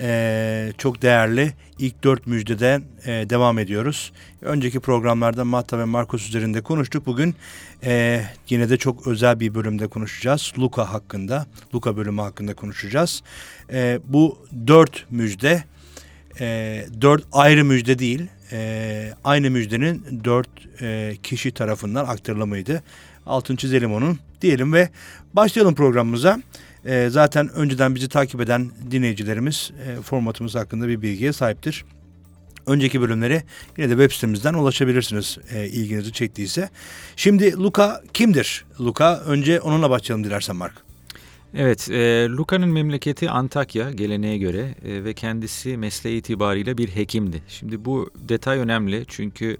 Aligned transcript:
e, 0.00 0.72
çok 0.78 1.02
değerli 1.02 1.52
ilk 1.78 2.04
dört 2.04 2.26
müjdeden 2.26 2.82
e, 3.04 3.10
devam 3.10 3.58
ediyoruz. 3.58 4.12
Önceki 4.42 4.80
programlarda 4.80 5.44
Matta 5.44 5.78
ve 5.78 5.84
Markus 5.84 6.28
üzerinde 6.28 6.60
konuştuk. 6.60 7.06
Bugün 7.06 7.34
e, 7.84 8.22
yine 8.48 8.70
de 8.70 8.76
çok 8.76 9.06
özel 9.06 9.40
bir 9.40 9.54
bölümde 9.54 9.86
konuşacağız. 9.86 10.52
Luka 10.58 10.92
hakkında, 10.92 11.46
Luka 11.74 11.96
bölümü 11.96 12.20
hakkında 12.20 12.54
konuşacağız. 12.54 13.22
E, 13.72 14.00
bu 14.04 14.38
dört 14.66 15.06
müjde, 15.10 15.64
e, 16.40 16.86
dört 17.00 17.24
ayrı 17.32 17.64
müjde 17.64 17.98
değil, 17.98 18.26
e, 18.52 19.12
aynı 19.24 19.50
müjdenin 19.50 20.20
dört 20.24 20.82
e, 20.82 21.16
kişi 21.22 21.52
tarafından 21.52 22.04
aktarılımıydı. 22.06 22.82
Altın 23.26 23.56
çizelim 23.56 23.92
onun 23.92 24.18
diyelim 24.40 24.72
ve 24.72 24.88
başlayalım 25.34 25.74
programımıza. 25.74 26.40
E, 26.84 27.08
zaten 27.10 27.48
önceden 27.48 27.94
bizi 27.94 28.08
takip 28.08 28.40
eden 28.40 28.70
dinleyicilerimiz 28.90 29.70
e, 29.86 30.02
formatımız 30.02 30.54
hakkında 30.54 30.88
bir 30.88 31.02
bilgiye 31.02 31.32
sahiptir. 31.32 31.84
Önceki 32.66 33.00
bölümlere 33.00 33.42
yine 33.78 33.88
de 33.88 33.92
web 33.92 34.10
sitemizden 34.12 34.54
ulaşabilirsiniz 34.54 35.38
e, 35.54 35.66
ilginizi 35.66 36.12
çektiyse. 36.12 36.70
Şimdi 37.16 37.56
Luka 37.56 38.02
kimdir? 38.14 38.64
Luka 38.80 39.20
önce 39.20 39.60
onunla 39.60 39.90
başlayalım 39.90 40.24
dilersen 40.24 40.56
Mark. 40.56 40.74
Evet, 41.54 41.90
e, 41.90 42.28
Luka'nın 42.28 42.68
memleketi 42.68 43.30
Antakya 43.30 43.90
geleneğe 43.90 44.38
göre 44.38 44.74
e, 44.84 45.04
ve 45.04 45.14
kendisi 45.14 45.76
mesleği 45.76 46.18
itibariyle 46.18 46.78
bir 46.78 46.88
hekimdi. 46.88 47.42
Şimdi 47.48 47.84
bu 47.84 48.10
detay 48.28 48.58
önemli 48.58 49.04
çünkü 49.08 49.56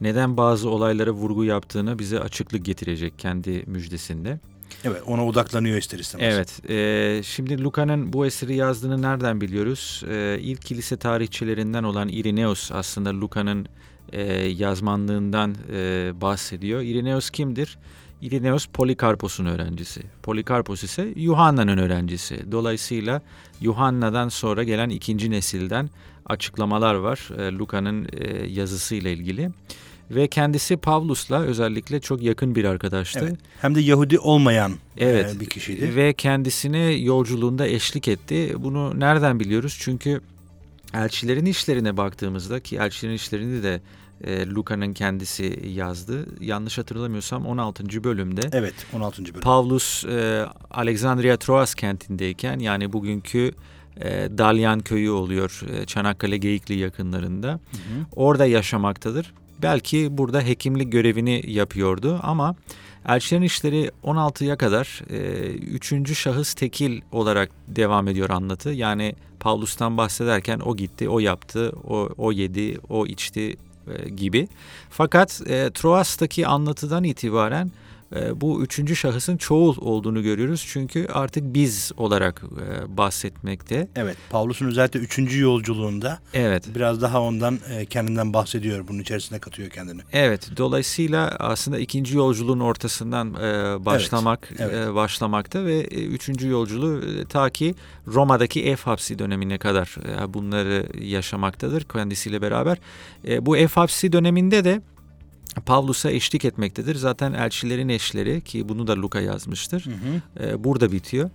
neden 0.00 0.36
bazı 0.36 0.70
olaylara 0.70 1.10
vurgu 1.10 1.44
yaptığını 1.44 1.98
bize 1.98 2.20
açıklık 2.20 2.64
getirecek 2.64 3.18
kendi 3.18 3.62
müjdesinde. 3.66 4.40
Evet 4.84 5.02
ona 5.06 5.26
odaklanıyor 5.26 5.76
ister 5.76 5.98
istemez. 5.98 6.34
Evet, 6.34 6.70
e, 6.70 7.22
şimdi 7.22 7.62
Luka'nın 7.62 8.12
bu 8.12 8.26
eseri 8.26 8.56
yazdığını 8.56 9.02
nereden 9.02 9.40
biliyoruz? 9.40 10.02
E, 10.10 10.38
ilk 10.40 10.62
kilise 10.62 10.96
tarihçilerinden 10.96 11.82
olan 11.82 12.08
Irenaeus 12.08 12.72
aslında 12.72 13.20
Luka'nın 13.20 13.66
e, 14.12 14.22
yazmanlığından 14.48 15.56
e, 15.72 16.12
bahsediyor. 16.20 16.82
Irenaeus 16.82 17.30
kimdir? 17.30 17.78
Irenaeus 18.22 18.66
Polikarpos'un 18.66 19.46
öğrencisi. 19.46 20.02
Polikarpos 20.22 20.84
ise 20.84 21.12
Yuhanna'nın 21.16 21.78
öğrencisi. 21.78 22.52
Dolayısıyla 22.52 23.22
Yuhanna'dan 23.60 24.28
sonra 24.28 24.62
gelen 24.62 24.88
ikinci 24.88 25.30
nesilden 25.30 25.90
açıklamalar 26.26 26.94
var 26.94 27.28
e, 27.38 27.52
Luka'nın 27.52 28.08
e, 28.12 28.46
yazısıyla 28.46 29.10
ilgili. 29.10 29.50
Ve 30.14 30.28
kendisi 30.28 30.76
Pavlus'la 30.76 31.42
özellikle 31.42 32.00
çok 32.00 32.22
yakın 32.22 32.54
bir 32.54 32.64
arkadaştı. 32.64 33.20
Evet. 33.22 33.36
Hem 33.60 33.74
de 33.74 33.80
Yahudi 33.80 34.18
olmayan 34.18 34.72
Evet. 34.98 35.36
e, 35.36 35.40
bir 35.40 35.46
kişiydi. 35.46 35.96
Ve 35.96 36.12
kendisine 36.12 36.78
yolculuğunda 36.78 37.66
eşlik 37.66 38.08
etti. 38.08 38.54
Bunu 38.58 39.00
nereden 39.00 39.40
biliyoruz? 39.40 39.76
Çünkü 39.80 40.20
elçilerin 40.94 41.46
işlerine 41.46 41.96
baktığımızda 41.96 42.60
ki 42.60 42.76
elçilerin 42.76 43.14
işlerini 43.14 43.62
de 43.62 43.80
e, 44.24 44.46
Luka'nın 44.46 44.92
kendisi 44.92 45.60
yazdı. 45.66 46.26
Yanlış 46.40 46.78
hatırlamıyorsam 46.78 47.46
16. 47.46 48.04
bölümde 48.04 48.40
Evet 48.52 48.74
16. 48.92 49.22
bölüm. 49.24 49.40
Pavlus 49.40 50.04
e, 50.04 50.46
Alexandria 50.70 51.36
Troas 51.36 51.74
kentindeyken 51.74 52.58
yani 52.58 52.92
bugünkü 52.92 53.52
e, 54.00 54.28
Dalyan 54.38 54.80
köyü 54.80 55.10
oluyor 55.10 55.60
e, 55.72 55.86
Çanakkale 55.86 56.36
Geyikli 56.36 56.74
yakınlarında. 56.74 57.48
Hı 57.48 57.54
hı. 57.54 58.06
Orada 58.16 58.46
yaşamaktadır. 58.46 59.32
Belki 59.62 60.18
burada 60.18 60.40
hekimlik 60.40 60.92
görevini 60.92 61.42
yapıyordu 61.46 62.20
ama 62.22 62.54
Elçilerin 63.08 63.42
işleri 63.42 63.90
16'ya 64.04 64.56
kadar 64.56 65.02
e, 65.10 65.18
üçüncü 65.52 66.14
şahıs 66.14 66.54
tekil 66.54 67.00
olarak 67.12 67.50
devam 67.68 68.08
ediyor 68.08 68.30
anlatı. 68.30 68.70
Yani 68.70 69.14
Pavlus'tan 69.40 69.96
bahsederken 69.96 70.60
o 70.60 70.76
gitti, 70.76 71.08
o 71.08 71.18
yaptı, 71.18 71.72
o, 71.88 72.08
o 72.18 72.32
yedi, 72.32 72.78
o 72.88 73.06
içti 73.06 73.56
e, 73.88 74.08
gibi. 74.08 74.48
Fakat 74.90 75.42
e, 75.46 75.70
Troas'taki 75.70 76.46
anlatıdan 76.46 77.04
itibaren 77.04 77.70
bu 78.34 78.62
üçüncü 78.62 78.96
şahısın 78.96 79.36
çoğul 79.36 79.76
olduğunu 79.80 80.22
görüyoruz. 80.22 80.64
Çünkü 80.68 81.06
artık 81.12 81.44
biz 81.54 81.92
olarak 81.96 82.42
e, 82.42 82.96
bahsetmekte. 82.96 83.88
Evet 83.96 84.16
Pavlus'un 84.30 84.66
özellikle 84.66 85.00
3. 85.00 85.18
yolculuğunda 85.36 86.18
Evet. 86.34 86.64
biraz 86.74 87.02
daha 87.02 87.20
ondan 87.20 87.58
e, 87.70 87.86
kendinden 87.86 88.32
bahsediyor. 88.32 88.88
Bunun 88.88 88.98
içerisine 88.98 89.38
katıyor 89.38 89.70
kendini. 89.70 90.00
Evet, 90.12 90.50
dolayısıyla 90.56 91.28
aslında 91.38 91.78
ikinci 91.78 92.16
yolculuğun 92.16 92.60
ortasından 92.60 93.34
e, 93.34 93.84
başlamak 93.84 94.48
evet. 94.58 94.74
e, 94.74 94.94
başlamakta 94.94 95.64
ve 95.64 95.84
üçüncü 95.86 96.48
yolculuğu 96.48 97.00
ta 97.28 97.50
ki 97.50 97.74
Roma'daki 98.06 98.64
ev 98.64 98.76
hapsi 98.76 99.18
dönemine 99.18 99.58
kadar 99.58 99.96
bunları 100.28 100.86
yaşamaktadır 101.00 101.84
kendisiyle 101.84 102.42
beraber. 102.42 102.78
Bu 103.40 103.56
ev 103.56 103.68
hapsi 103.68 104.12
döneminde 104.12 104.64
de 104.64 104.82
Pavlus'a 105.66 106.10
eşlik 106.10 106.44
etmektedir. 106.44 106.94
Zaten 106.94 107.32
elçilerin 107.32 107.88
eşleri 107.88 108.40
ki 108.40 108.68
bunu 108.68 108.86
da 108.86 108.96
Luka 108.96 109.20
yazmıştır. 109.20 109.86
Hı 109.86 109.90
hı. 109.90 110.46
E, 110.46 110.64
burada 110.64 110.92
bitiyor. 110.92 111.30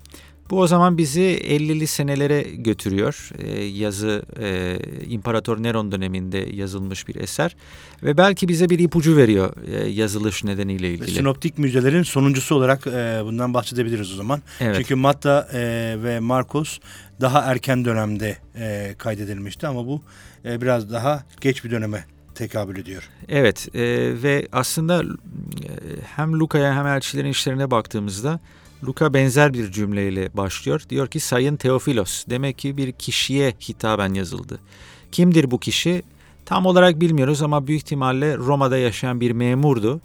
Bu 0.50 0.60
o 0.60 0.68
zaman 0.68 0.98
bizi 0.98 1.22
50'li 1.22 1.88
senelere 1.88 2.42
götürüyor. 2.42 3.30
E, 3.40 3.64
yazı 3.64 4.24
e, 4.40 4.78
İmparator 5.08 5.64
Neron 5.64 5.92
döneminde 5.92 6.38
yazılmış 6.38 7.08
bir 7.08 7.16
eser 7.16 7.56
ve 8.04 8.18
belki 8.18 8.48
bize 8.48 8.70
bir 8.70 8.80
ipucu 8.80 9.18
veriyor 9.18 9.54
e, 9.68 9.90
yazılış 9.90 10.44
nedeniyle 10.44 10.92
ilgili. 10.92 11.12
sinoptik 11.12 11.58
müjdelerin 11.58 12.04
sonuncusu 12.04 12.56
olarak 12.56 12.88
e, 12.88 13.22
bundan 13.24 13.54
bahsedebiliriz 13.54 14.14
o 14.14 14.16
zaman. 14.16 14.42
Evet. 14.60 14.76
Çünkü 14.78 14.96
Matta 14.96 15.48
e, 15.54 15.60
ve 16.04 16.20
Markus 16.20 16.80
daha 17.22 17.42
erken 17.42 17.86
dönemde 17.86 18.38
e, 18.56 18.96
kaydedilmişti 18.98 19.68
ama 19.68 19.88
bu 19.88 20.02
e, 20.46 20.62
biraz 20.62 20.92
daha 20.92 21.24
geç 21.42 21.64
bir 21.64 21.72
döneme 21.72 22.06
tekabül 22.38 22.78
ediyor. 22.78 23.10
Evet 23.30 23.76
e, 23.76 23.82
ve 24.24 24.48
aslında 24.52 25.04
e, 25.04 25.08
hem 26.16 26.40
Luka'ya 26.40 26.76
hem 26.76 26.88
elçilerin 26.88 27.30
işlerine 27.30 27.72
baktığımızda 27.72 28.40
Luka 28.84 29.14
benzer 29.14 29.54
bir 29.54 29.72
cümleyle 29.72 30.30
başlıyor. 30.34 30.82
Diyor 30.90 31.08
ki 31.08 31.20
Sayın 31.20 31.56
Teofilos 31.56 32.26
demek 32.30 32.58
ki 32.58 32.78
bir 32.78 32.92
kişiye 32.92 33.54
hitaben 33.70 34.14
yazıldı. 34.14 34.60
Kimdir 35.12 35.52
bu 35.52 35.60
kişi? 35.60 36.04
Tam 36.46 36.66
olarak 36.66 37.02
bilmiyoruz 37.02 37.42
ama 37.42 37.68
büyük 37.68 37.82
ihtimalle 37.82 38.38
Roma'da 38.38 38.78
yaşayan 38.78 39.22
bir 39.22 39.32
memurdu. 39.32 40.02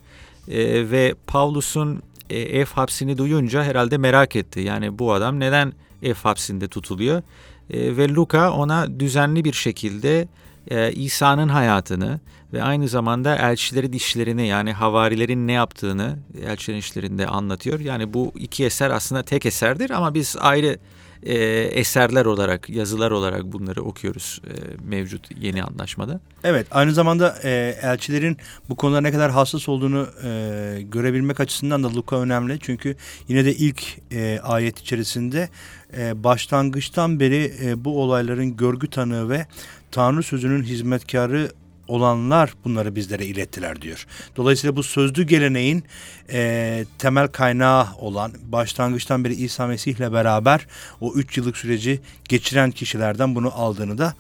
E, 0.49 0.90
ve 0.90 1.14
Pavlus'un 1.26 2.02
e, 2.31 2.38
ev 2.38 2.67
hapsini 2.67 3.19
duyunca 3.19 3.64
herhalde 3.64 3.99
merak 3.99 4.37
etti. 4.37 4.61
Yani 4.61 4.99
bu 4.99 5.12
adam 5.12 5.40
neden 5.40 5.73
ev 6.02 6.14
hapsinde 6.14 6.69
tutuluyor? 6.69 7.23
E, 7.70 7.96
ve 7.96 8.08
Luka 8.08 8.52
ona 8.52 9.00
düzenli 9.00 9.44
bir 9.44 9.52
şekilde 9.52 10.28
e, 10.70 10.93
İsa'nın 10.93 11.49
hayatını 11.49 12.20
ve 12.53 12.62
aynı 12.62 12.88
zamanda 12.88 13.37
elçilerin 13.37 13.93
işlerini 13.93 14.47
yani 14.47 14.73
havarilerin 14.73 15.47
ne 15.47 15.53
yaptığını 15.53 16.19
elçilerin 16.47 16.79
işlerinde 16.79 17.26
anlatıyor. 17.26 17.81
Yani 17.81 18.14
bu 18.14 18.32
iki 18.37 18.64
eser 18.64 18.91
aslında 18.91 19.23
tek 19.23 19.47
eserdir 19.47 19.91
ama 19.91 20.14
biz 20.14 20.37
ayrı 20.41 20.79
e, 21.23 21.35
eserler 21.62 22.25
olarak, 22.25 22.70
yazılar 22.70 23.11
olarak 23.11 23.44
bunları 23.44 23.82
okuyoruz 23.82 24.41
e, 24.47 24.53
mevcut 24.88 25.29
yeni 25.41 25.64
anlaşmada. 25.64 26.20
Evet, 26.44 26.67
aynı 26.70 26.93
zamanda 26.93 27.38
e, 27.44 27.79
elçilerin 27.82 28.37
bu 28.69 28.76
konuda 28.76 29.00
ne 29.00 29.12
kadar 29.12 29.31
hassas 29.31 29.69
olduğunu 29.69 30.09
e, 30.25 30.82
görebilmek 30.82 31.41
açısından 31.41 31.85
da 31.85 31.94
Luka 31.94 32.17
önemli. 32.17 32.59
Çünkü 32.61 32.97
yine 33.29 33.44
de 33.44 33.55
ilk 33.55 33.82
e, 34.12 34.41
ayet 34.43 34.79
içerisinde 34.79 35.49
e, 35.97 36.25
başlangıçtan 36.25 37.20
beri 37.20 37.53
e, 37.64 37.85
bu 37.85 38.03
olayların 38.03 38.56
görgü 38.56 38.91
tanığı 38.91 39.31
ve 39.31 39.47
Tanrı 39.92 40.22
sözünün 40.22 40.62
hizmetkarı 40.62 41.52
olanlar 41.88 42.54
bunları 42.64 42.96
bizlere 42.96 43.26
ilettiler 43.26 43.82
diyor. 43.82 44.06
Dolayısıyla 44.36 44.76
bu 44.76 44.82
sözlü 44.82 45.22
geleneğin 45.22 45.84
e, 46.32 46.84
temel 46.98 47.28
kaynağı 47.28 47.86
olan 47.98 48.32
başlangıçtan 48.44 49.24
beri 49.24 49.34
İsa 49.34 49.66
Mesih 49.66 49.98
beraber 49.98 50.66
o 51.00 51.14
üç 51.14 51.36
yıllık 51.36 51.56
süreci 51.56 52.00
geçiren 52.28 52.70
kişilerden 52.70 53.34
bunu 53.34 53.52
aldığını 53.54 53.98
da 53.98 54.14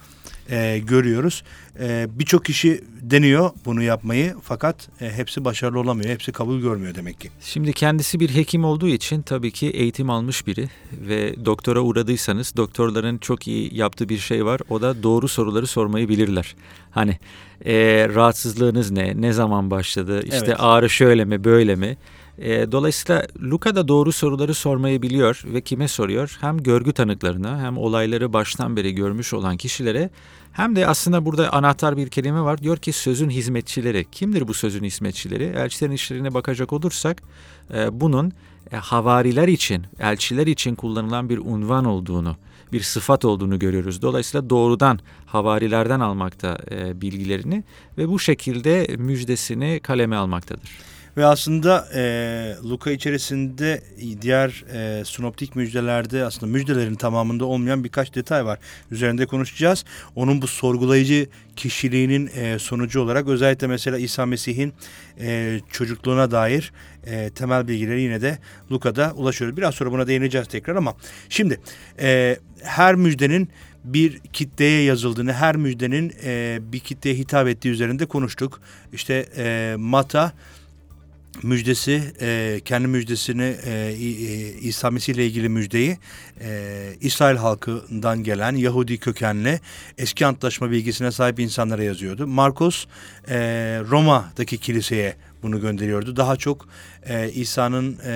e, 0.50 0.78
görüyoruz. 0.78 1.42
E, 1.80 2.06
Birçok 2.10 2.44
kişi 2.44 2.80
deniyor 3.02 3.50
bunu 3.64 3.82
yapmayı 3.82 4.34
fakat 4.42 4.88
e, 5.00 5.10
hepsi 5.10 5.44
başarılı 5.44 5.80
olamıyor. 5.80 6.10
Hepsi 6.10 6.32
kabul 6.32 6.60
görmüyor 6.60 6.94
demek 6.94 7.20
ki. 7.20 7.30
Şimdi 7.40 7.72
kendisi 7.72 8.20
bir 8.20 8.34
hekim 8.34 8.64
olduğu 8.64 8.88
için 8.88 9.22
tabii 9.22 9.50
ki 9.50 9.70
eğitim 9.70 10.10
almış 10.10 10.46
biri 10.46 10.68
ve 10.92 11.44
doktora 11.44 11.80
uğradıysanız 11.80 12.56
doktorların 12.56 13.18
çok 13.18 13.48
iyi 13.48 13.76
yaptığı 13.76 14.08
bir 14.08 14.18
şey 14.18 14.44
var. 14.44 14.60
O 14.70 14.82
da 14.82 15.02
doğru 15.02 15.28
soruları 15.28 15.66
sormayı 15.66 16.08
bilirler. 16.08 16.56
Hani 16.90 17.18
e, 17.66 17.74
rahatsızlığınız 18.14 18.90
ne, 18.90 19.20
ne 19.20 19.32
zaman 19.32 19.70
başladı, 19.70 20.22
işte 20.24 20.44
Evet. 20.46 20.56
ağrı 20.58 20.90
şöyle 20.90 21.24
mi, 21.24 21.44
böyle 21.44 21.76
mi? 21.76 21.96
E, 22.38 22.72
dolayısıyla 22.72 23.26
Luka 23.42 23.74
da 23.74 23.88
doğru 23.88 24.12
soruları 24.12 24.54
sormayı 24.54 25.02
biliyor 25.02 25.42
ve 25.44 25.60
kime 25.60 25.88
soruyor? 25.88 26.38
Hem 26.40 26.58
görgü 26.58 26.92
tanıklarına 26.92 27.60
hem 27.60 27.78
olayları 27.78 28.32
baştan 28.32 28.76
beri 28.76 28.94
görmüş 28.94 29.34
olan 29.34 29.56
kişilere 29.56 30.10
hem 30.52 30.76
de 30.76 30.86
aslında 30.86 31.24
burada 31.24 31.52
anahtar 31.52 31.96
bir 31.96 32.08
kelime 32.08 32.40
var. 32.40 32.58
Diyor 32.58 32.76
ki 32.76 32.92
sözün 32.92 33.30
hizmetçileri. 33.30 34.06
Kimdir 34.12 34.48
bu 34.48 34.54
sözün 34.54 34.84
hizmetçileri? 34.84 35.44
Elçilerin 35.44 35.92
işlerine 35.92 36.34
bakacak 36.34 36.72
olursak 36.72 37.22
e, 37.74 38.00
bunun 38.00 38.32
e, 38.72 38.76
havariler 38.76 39.48
için, 39.48 39.86
elçiler 39.98 40.46
için 40.46 40.74
kullanılan 40.74 41.28
bir 41.28 41.38
unvan 41.38 41.84
olduğunu, 41.84 42.36
bir 42.72 42.80
sıfat 42.80 43.24
olduğunu 43.24 43.58
görüyoruz. 43.58 44.02
Dolayısıyla 44.02 44.50
doğrudan 44.50 44.98
havarilerden 45.26 46.00
almakta 46.00 46.58
e, 46.70 47.00
bilgilerini 47.00 47.64
ve 47.98 48.08
bu 48.08 48.18
şekilde 48.18 48.86
müjdesini 48.98 49.80
kaleme 49.80 50.16
almaktadır. 50.16 50.91
Ve 51.16 51.26
aslında 51.26 51.88
e, 51.94 52.54
Luka 52.64 52.90
içerisinde 52.90 53.82
diğer 54.22 54.64
e, 54.74 55.04
sinoptik 55.04 55.56
müjdelerde 55.56 56.24
aslında 56.24 56.52
müjdelerin 56.52 56.94
tamamında 56.94 57.44
olmayan 57.44 57.84
birkaç 57.84 58.14
detay 58.14 58.44
var. 58.44 58.58
Üzerinde 58.90 59.26
konuşacağız. 59.26 59.84
Onun 60.16 60.42
bu 60.42 60.46
sorgulayıcı 60.46 61.26
kişiliğinin 61.56 62.30
e, 62.36 62.58
sonucu 62.58 63.00
olarak 63.00 63.28
özellikle 63.28 63.66
mesela 63.66 63.98
İsa 63.98 64.26
Mesih'in 64.26 64.72
e, 65.20 65.60
çocukluğuna 65.70 66.30
dair 66.30 66.72
e, 67.06 67.30
temel 67.30 67.68
bilgileri 67.68 68.00
yine 68.00 68.20
de 68.20 68.38
Luka'da 68.72 69.12
ulaşıyoruz. 69.16 69.56
Biraz 69.56 69.74
sonra 69.74 69.92
buna 69.92 70.06
değineceğiz 70.06 70.48
tekrar 70.48 70.76
ama 70.76 70.94
şimdi 71.28 71.60
e, 72.00 72.36
her 72.62 72.94
müjdenin 72.94 73.48
bir 73.84 74.18
kitleye 74.18 74.82
yazıldığını, 74.82 75.32
her 75.32 75.56
müjdenin 75.56 76.12
e, 76.24 76.58
bir 76.62 76.80
kitleye 76.80 77.16
hitap 77.16 77.48
ettiği 77.48 77.68
üzerinde 77.68 78.06
konuştuk. 78.06 78.60
İşte 78.92 79.26
e, 79.36 79.74
Mata 79.78 80.32
müjdesi, 81.42 82.02
e, 82.20 82.60
kendi 82.64 82.88
müjdesini 82.88 83.56
e, 83.64 83.70
e, 83.70 84.52
İsa 84.52 84.90
Mesih 84.90 85.14
ile 85.14 85.26
ilgili 85.26 85.48
müjdeyi 85.48 85.98
e, 86.40 86.70
İsrail 87.00 87.36
halkından 87.36 88.22
gelen 88.22 88.56
Yahudi 88.56 88.98
kökenli 88.98 89.60
eski 89.98 90.26
antlaşma 90.26 90.70
bilgisine 90.70 91.12
sahip 91.12 91.40
insanlara 91.40 91.82
yazıyordu. 91.82 92.26
Markos 92.26 92.86
e, 93.28 93.36
Roma'daki 93.90 94.58
kiliseye 94.58 95.16
bunu 95.42 95.60
gönderiyordu. 95.60 96.16
Daha 96.16 96.36
çok 96.36 96.68
e, 97.06 97.30
İsa'nın 97.30 97.98
e, 98.04 98.12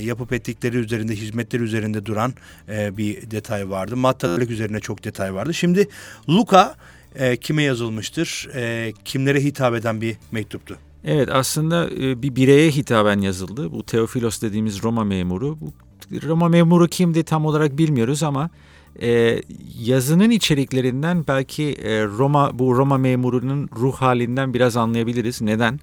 yapıp 0.00 0.32
ettikleri 0.32 0.76
üzerinde, 0.76 1.16
hizmetleri 1.16 1.62
üzerinde 1.62 2.06
duran 2.06 2.34
e, 2.68 2.96
bir 2.96 3.30
detay 3.30 3.70
vardı. 3.70 3.96
Mattalık 3.96 4.50
üzerine 4.50 4.80
çok 4.80 5.04
detay 5.04 5.34
vardı. 5.34 5.54
Şimdi 5.54 5.88
Luka 6.28 6.74
e, 7.14 7.36
kime 7.36 7.62
yazılmıştır? 7.62 8.48
E, 8.54 8.92
kimlere 9.04 9.40
hitap 9.40 9.74
eden 9.74 10.00
bir 10.00 10.16
mektuptu? 10.32 10.78
Evet 11.04 11.28
aslında 11.32 11.90
e, 11.90 12.22
bir 12.22 12.36
bireye 12.36 12.70
hitaben 12.70 13.20
yazıldı. 13.20 13.72
Bu 13.72 13.82
Teofilos 13.82 14.42
dediğimiz 14.42 14.82
Roma 14.82 15.04
memuru. 15.04 15.58
Bu 15.60 15.72
Roma 16.22 16.48
memuru 16.48 16.88
kimdi 16.88 17.24
tam 17.24 17.46
olarak 17.46 17.78
bilmiyoruz 17.78 18.22
ama 18.22 18.50
e, 19.02 19.40
yazının 19.78 20.30
içeriklerinden 20.30 21.24
belki 21.28 21.72
e, 21.72 22.04
Roma 22.04 22.58
bu 22.58 22.76
Roma 22.76 22.98
memurunun 22.98 23.68
ruh 23.76 23.94
halinden 23.94 24.54
biraz 24.54 24.76
anlayabiliriz. 24.76 25.42
Neden? 25.42 25.80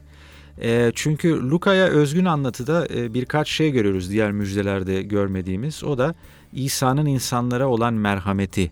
E, 0.62 0.92
çünkü 0.96 1.50
Luka'ya 1.50 1.88
özgün 1.88 2.26
anlatıda 2.26 2.88
e, 2.96 3.14
birkaç 3.14 3.50
şey 3.50 3.72
görüyoruz 3.72 4.10
diğer 4.10 4.32
müjdelerde 4.32 5.02
görmediğimiz. 5.02 5.84
O 5.84 5.98
da 5.98 6.16
İsa'nın 6.54 7.06
insanlara 7.06 7.68
olan 7.68 7.94
merhameti 7.94 8.72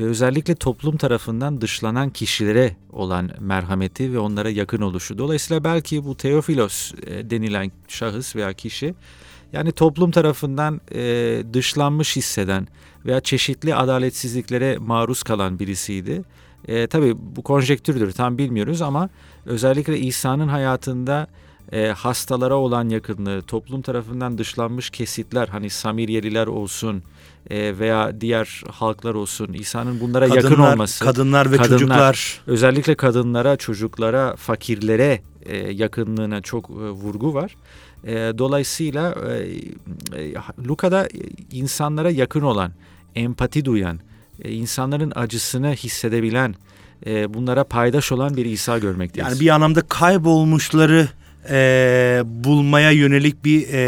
ve 0.00 0.04
özellikle 0.04 0.54
toplum 0.54 0.96
tarafından 0.96 1.60
dışlanan 1.60 2.10
kişilere 2.10 2.76
olan 2.92 3.30
merhameti 3.40 4.12
ve 4.12 4.18
onlara 4.18 4.50
yakın 4.50 4.80
oluşu. 4.80 5.18
Dolayısıyla 5.18 5.64
belki 5.64 6.04
bu 6.04 6.16
Teofilos 6.16 6.92
e, 7.06 7.30
denilen 7.30 7.72
şahıs 7.88 8.36
veya 8.36 8.52
kişi 8.52 8.94
yani 9.52 9.72
toplum 9.72 10.10
tarafından 10.10 10.80
e, 10.94 11.02
dışlanmış 11.52 12.16
hisseden 12.16 12.68
veya 13.06 13.20
çeşitli 13.20 13.74
adaletsizliklere 13.74 14.78
maruz 14.78 15.22
kalan 15.22 15.58
birisiydi. 15.58 16.22
E, 16.68 16.86
tabii 16.86 17.14
bu 17.36 17.42
konjektürdür 17.42 18.12
tam 18.12 18.38
bilmiyoruz 18.38 18.82
ama 18.82 19.08
özellikle 19.46 19.98
İsa'nın 19.98 20.48
hayatında 20.48 21.26
e, 21.72 21.86
hastalara 21.88 22.54
olan 22.54 22.88
yakınlığı, 22.88 23.42
toplum 23.42 23.82
tarafından 23.82 24.38
dışlanmış 24.38 24.90
kesitler 24.90 25.48
hani 25.48 25.70
Samiryeliler 25.70 26.46
olsun 26.46 27.02
e, 27.50 27.78
veya 27.78 28.20
diğer 28.20 28.62
halklar 28.70 29.14
olsun 29.14 29.52
İsa'nın 29.52 30.00
bunlara 30.00 30.26
yakın 30.26 30.40
Kadınlar, 30.48 30.72
olması. 30.72 31.04
kadınlar 31.04 31.52
ve 31.52 31.56
Kadınlar. 31.56 31.78
çocuklar. 31.78 32.40
Özellikle 32.46 32.94
kadınlara, 32.94 33.56
çocuklara, 33.56 34.36
fakirlere 34.36 35.22
e, 35.46 35.56
yakınlığına 35.56 36.40
çok 36.40 36.70
e, 36.70 36.72
vurgu 36.72 37.34
var. 37.34 37.56
E, 38.04 38.12
dolayısıyla 38.38 39.14
e, 39.14 40.22
e, 40.22 40.34
Luka'da 40.68 41.08
insanlara 41.52 42.10
yakın 42.10 42.40
olan, 42.40 42.72
empati 43.14 43.64
duyan, 43.64 44.00
e, 44.42 44.52
insanların 44.52 45.12
acısını 45.14 45.72
hissedebilen, 45.72 46.54
e, 47.06 47.34
bunlara 47.34 47.64
paydaş 47.64 48.12
olan 48.12 48.36
bir 48.36 48.44
İsa 48.44 48.78
görmekteyiz. 48.78 49.28
Yani 49.30 49.40
bir 49.40 49.48
anlamda 49.48 49.80
kaybolmuşları 49.80 51.08
e, 51.48 52.22
bulmaya 52.24 52.90
yönelik 52.90 53.44
bir 53.44 53.68
e, 53.72 53.80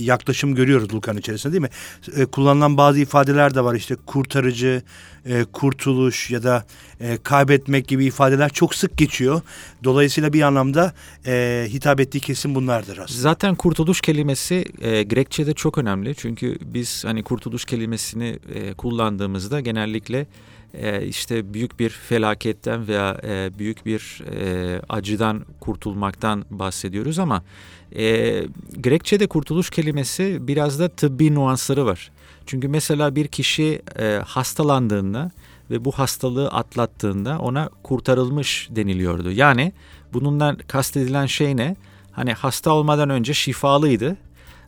yaklaşım 0.00 0.54
görüyoruz 0.54 0.94
Luka'nın 0.94 1.18
içerisinde 1.18 1.52
değil 1.52 1.62
mi? 1.62 1.70
E, 2.16 2.24
kullanılan 2.24 2.76
bazı 2.76 3.00
ifadeler 3.00 3.54
de 3.54 3.64
var 3.64 3.74
işte 3.74 3.96
kurtarıcı, 4.06 4.82
e, 5.26 5.44
kurtuluş 5.44 6.30
ya 6.30 6.42
da 6.42 6.64
e, 7.00 7.18
kaybetmek 7.22 7.88
gibi 7.88 8.04
ifadeler 8.04 8.48
çok 8.48 8.74
sık 8.74 8.98
geçiyor. 8.98 9.40
Dolayısıyla 9.84 10.32
bir 10.32 10.42
anlamda 10.42 10.94
e, 11.26 11.66
hitap 11.68 12.00
ettiği 12.00 12.20
kesim 12.20 12.54
bunlardır 12.54 12.98
aslında. 12.98 13.20
Zaten 13.20 13.54
kurtuluş 13.54 14.00
kelimesi 14.00 14.64
e, 14.80 15.02
Grekçe'de 15.02 15.54
çok 15.54 15.78
önemli. 15.78 16.14
Çünkü 16.14 16.58
biz 16.60 17.04
hani 17.04 17.22
kurtuluş 17.22 17.64
kelimesini 17.64 18.38
e, 18.54 18.72
kullandığımızda 18.72 19.60
genellikle 19.60 20.26
e, 20.80 21.06
işte 21.06 21.54
büyük 21.54 21.80
bir 21.80 21.90
felaketten 21.90 22.88
veya 22.88 23.20
e, 23.24 23.50
büyük 23.58 23.86
bir 23.86 24.22
e, 24.40 24.80
acıdan 24.88 25.44
kurtulmaktan 25.60 26.44
bahsediyoruz 26.50 27.18
ama 27.18 27.42
e, 27.96 28.04
Grekçe'de 28.76 29.26
kurtuluş 29.26 29.70
kelimesi 29.70 30.38
biraz 30.40 30.80
da 30.80 30.88
tıbbi 30.88 31.34
nuansları 31.34 31.86
var. 31.86 32.10
Çünkü 32.46 32.68
mesela 32.68 33.16
bir 33.16 33.28
kişi 33.28 33.82
e, 33.98 34.20
hastalandığında 34.26 35.30
ve 35.70 35.84
bu 35.84 35.92
hastalığı 35.92 36.48
atlattığında 36.48 37.38
ona 37.38 37.70
kurtarılmış 37.82 38.68
deniliyordu. 38.70 39.30
Yani 39.30 39.72
bununla 40.12 40.56
kastedilen 40.68 41.26
şey 41.26 41.56
ne? 41.56 41.76
Hani 42.12 42.32
hasta 42.32 42.72
olmadan 42.72 43.10
önce 43.10 43.34
şifalıydı. 43.34 44.16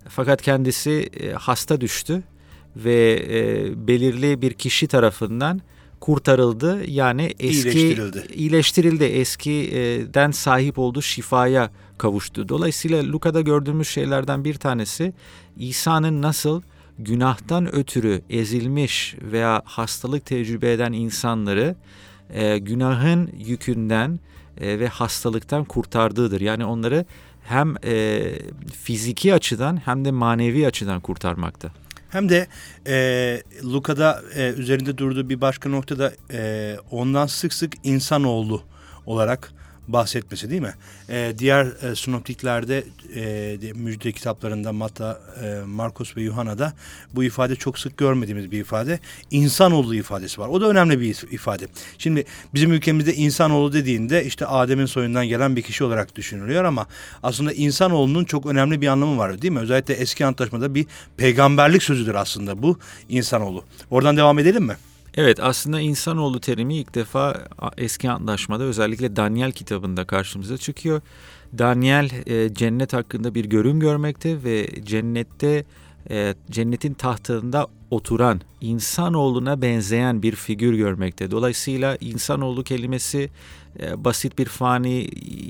Fakat 0.08 0.42
kendisi 0.42 1.10
e, 1.20 1.32
hasta 1.32 1.80
düştü 1.80 2.22
ve 2.76 3.22
belirli 3.76 4.42
bir 4.42 4.52
kişi 4.52 4.86
tarafından 4.86 5.60
kurtarıldı. 6.00 6.90
Yani 6.90 7.34
eski 7.40 7.68
İyileştirildi. 7.68 8.24
iyileştirildi. 8.34 9.04
Eskiden 9.04 10.30
sahip 10.30 10.78
olduğu 10.78 11.02
şifaya 11.02 11.70
kavuştu. 11.98 12.48
Dolayısıyla 12.48 13.04
Luka'da 13.04 13.40
gördüğümüz 13.40 13.88
şeylerden 13.88 14.44
bir 14.44 14.54
tanesi 14.54 15.12
İsa'nın 15.56 16.22
nasıl 16.22 16.62
günahtan 16.98 17.74
ötürü 17.74 18.22
ezilmiş 18.30 19.14
veya 19.22 19.62
hastalık 19.64 20.26
tecrübe 20.26 20.72
eden 20.72 20.92
insanları 20.92 21.76
e, 22.30 22.58
günahın 22.58 23.30
yükünden 23.38 24.20
e, 24.60 24.78
ve 24.80 24.88
hastalıktan 24.88 25.64
kurtardığıdır. 25.64 26.40
Yani 26.40 26.64
onları 26.64 27.04
hem 27.44 27.74
e, 27.84 28.22
fiziki 28.82 29.34
açıdan 29.34 29.76
hem 29.84 30.04
de 30.04 30.10
manevi 30.10 30.66
açıdan 30.66 31.00
kurtarmakta. 31.00 31.70
Hem 32.16 32.28
de 32.28 32.46
e, 32.86 33.42
Luka'da 33.64 34.22
e, 34.34 34.48
üzerinde 34.48 34.98
durduğu 34.98 35.28
bir 35.28 35.40
başka 35.40 35.68
noktada 35.68 36.12
e, 36.32 36.76
ondan 36.90 37.26
sık 37.26 37.52
sık 37.52 37.72
insanoğlu 37.84 38.62
olarak 39.06 39.52
bahsetmesi 39.88 40.50
değil 40.50 40.62
mi? 40.62 40.74
E, 41.08 41.34
diğer 41.38 41.66
e, 41.66 41.96
sinoptiklerde 41.96 42.84
e, 43.14 43.72
müjde 43.74 44.12
kitaplarında 44.12 44.72
Matta, 44.72 45.20
e, 45.42 45.60
Markus 45.66 46.16
ve 46.16 46.22
Yuhanna'da 46.22 46.72
bu 47.14 47.24
ifade 47.24 47.56
çok 47.56 47.78
sık 47.78 47.96
görmediğimiz 47.96 48.50
bir 48.50 48.60
ifade. 48.60 49.00
İnsanoğlu 49.30 49.94
ifadesi 49.94 50.40
var. 50.40 50.48
O 50.48 50.60
da 50.60 50.68
önemli 50.68 51.00
bir 51.00 51.24
ifade. 51.30 51.66
Şimdi 51.98 52.24
bizim 52.54 52.72
ülkemizde 52.72 53.14
insanoğlu 53.14 53.72
dediğinde 53.72 54.24
işte 54.24 54.46
Adem'in 54.46 54.86
soyundan 54.86 55.26
gelen 55.26 55.56
bir 55.56 55.62
kişi 55.62 55.84
olarak 55.84 56.16
düşünülüyor 56.16 56.64
ama 56.64 56.86
aslında 57.22 57.52
insanoğlunun 57.52 58.24
çok 58.24 58.46
önemli 58.46 58.80
bir 58.80 58.86
anlamı 58.86 59.18
var 59.18 59.42
değil 59.42 59.52
mi? 59.52 59.60
Özellikle 59.60 59.94
eski 59.94 60.26
antlaşmada 60.26 60.74
bir 60.74 60.86
peygamberlik 61.16 61.82
sözüdür 61.82 62.14
aslında 62.14 62.62
bu 62.62 62.78
insanoğlu. 63.08 63.64
Oradan 63.90 64.16
devam 64.16 64.38
edelim 64.38 64.64
mi? 64.64 64.76
Evet 65.16 65.40
aslında 65.40 65.80
insanoğlu 65.80 66.40
terimi 66.40 66.76
ilk 66.76 66.94
defa 66.94 67.48
eski 67.76 68.10
antlaşmada 68.10 68.64
özellikle 68.64 69.16
Daniel 69.16 69.52
kitabında 69.52 70.06
karşımıza 70.06 70.58
çıkıyor. 70.58 71.00
Daniel 71.58 72.10
e, 72.26 72.54
cennet 72.54 72.92
hakkında 72.92 73.34
bir 73.34 73.44
görüm 73.44 73.80
görmekte 73.80 74.44
ve 74.44 74.68
cennette 74.84 75.64
e, 76.10 76.34
cennetin 76.50 76.94
tahtında 76.94 77.66
oturan 77.90 78.40
insanoğluna 78.60 79.62
benzeyen 79.62 80.22
bir 80.22 80.34
figür 80.34 80.74
görmekte. 80.74 81.30
Dolayısıyla 81.30 81.96
insanoğlu 82.00 82.64
kelimesi 82.64 83.30
basit 83.96 84.38
bir 84.38 84.46
fani 84.46 85.00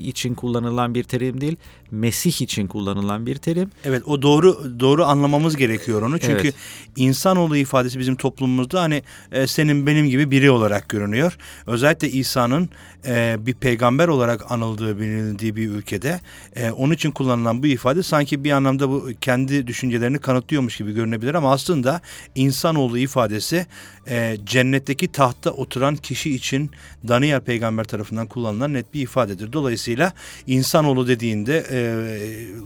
için 0.07 0.35
kullanılan 0.35 0.95
bir 0.95 1.03
terim 1.03 1.41
değil, 1.41 1.57
Mesih 1.91 2.41
için 2.41 2.67
kullanılan 2.67 3.25
bir 3.25 3.35
terim. 3.35 3.71
Evet, 3.85 4.03
o 4.05 4.21
doğru 4.21 4.79
doğru 4.79 5.05
anlamamız 5.05 5.55
gerekiyor 5.55 6.01
onu. 6.01 6.19
Çünkü 6.19 6.41
evet. 6.43 6.55
insanoğlu 6.95 7.57
ifadesi 7.57 7.99
bizim 7.99 8.15
toplumumuzda 8.15 8.81
hani 8.81 9.03
e, 9.31 9.47
senin 9.47 9.87
benim 9.87 10.09
gibi 10.09 10.31
biri 10.31 10.51
olarak 10.51 10.89
görünüyor. 10.89 11.37
Özellikle 11.67 12.09
İsa'nın 12.09 12.69
e, 13.05 13.37
bir 13.39 13.53
peygamber 13.53 14.07
olarak 14.07 14.51
anıldığı 14.51 14.99
bilindiği 14.99 15.55
bir 15.55 15.69
ülkede 15.69 16.21
e, 16.55 16.71
onun 16.71 16.93
için 16.93 17.11
kullanılan 17.11 17.63
bu 17.63 17.67
ifade 17.67 18.03
sanki 18.03 18.43
bir 18.43 18.51
anlamda 18.51 18.89
bu 18.89 19.09
kendi 19.21 19.67
düşüncelerini 19.67 20.19
kanıtlıyormuş 20.19 20.77
gibi 20.77 20.93
görünebilir 20.93 21.33
ama 21.33 21.51
aslında 21.51 22.01
insanoğlu 22.35 22.97
ifadesi 22.97 23.65
e, 24.09 24.37
cennetteki 24.45 25.07
tahtta 25.07 25.51
oturan 25.51 25.95
kişi 25.95 26.35
için 26.35 26.71
Daniel 27.07 27.41
peygamber 27.41 27.83
tarafından 27.83 28.16
kullanılan 28.25 28.73
net 28.73 28.93
bir 28.93 29.01
ifadedir. 29.01 29.53
Dolayısıyla 29.53 30.13
insanoğlu 30.47 31.07
dediğinde 31.07 31.65
e, 31.71 31.79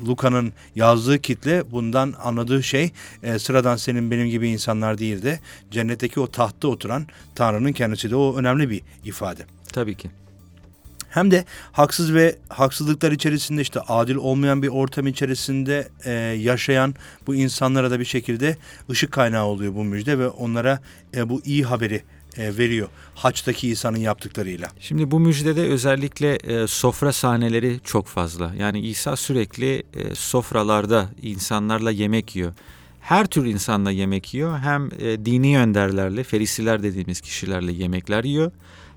Luka'nın 0.07 0.53
yazdığı 0.75 1.19
kitle 1.19 1.71
bundan 1.71 2.13
anladığı 2.23 2.63
şey 2.63 2.91
e, 3.23 3.39
sıradan 3.39 3.75
senin 3.75 4.11
benim 4.11 4.29
gibi 4.29 4.49
insanlar 4.49 4.97
değil 4.97 5.21
de 5.21 5.39
cennetteki 5.71 6.19
o 6.19 6.27
tahtta 6.27 6.67
oturan 6.67 7.07
Tanrı'nın 7.35 7.71
kendisi 7.71 8.11
de 8.11 8.15
o 8.15 8.37
önemli 8.37 8.69
bir 8.69 8.81
ifade. 9.05 9.45
Tabii 9.73 9.95
ki 9.95 10.09
hem 11.11 11.31
de 11.31 11.45
haksız 11.71 12.13
ve 12.13 12.35
haksızlıklar 12.49 13.11
içerisinde 13.11 13.61
işte 13.61 13.79
adil 13.79 14.15
olmayan 14.15 14.63
bir 14.63 14.67
ortam 14.67 15.07
içerisinde 15.07 15.87
e, 16.05 16.11
yaşayan 16.39 16.95
bu 17.27 17.35
insanlara 17.35 17.91
da 17.91 17.99
bir 17.99 18.05
şekilde 18.05 18.57
ışık 18.89 19.11
kaynağı 19.11 19.45
oluyor 19.45 19.75
bu 19.75 19.83
müjde 19.83 20.19
ve 20.19 20.27
onlara 20.27 20.79
e, 21.15 21.29
bu 21.29 21.41
iyi 21.45 21.63
haberi 21.63 22.03
veriyor 22.37 22.87
haçtaki 23.15 23.69
İsa'nın 23.69 23.97
yaptıklarıyla. 23.97 24.67
Şimdi 24.79 25.11
bu 25.11 25.19
müjdede 25.19 25.61
özellikle 25.61 26.35
e, 26.35 26.67
sofra 26.67 27.13
sahneleri 27.13 27.79
çok 27.83 28.07
fazla. 28.07 28.53
Yani 28.59 28.79
İsa 28.79 29.15
sürekli 29.15 29.83
e, 29.93 30.15
sofralarda 30.15 31.09
insanlarla 31.21 31.91
yemek 31.91 32.35
yiyor. 32.35 32.53
Her 33.01 33.25
tür 33.27 33.45
insanla 33.45 33.91
yemek 33.91 34.33
yiyor. 34.33 34.59
Hem 34.59 34.89
e, 34.99 35.25
dini 35.25 35.59
önderlerle, 35.59 36.23
ferisiler 36.23 36.83
dediğimiz 36.83 37.21
kişilerle 37.21 37.71
yemekler 37.71 38.23
yiyor 38.23 38.51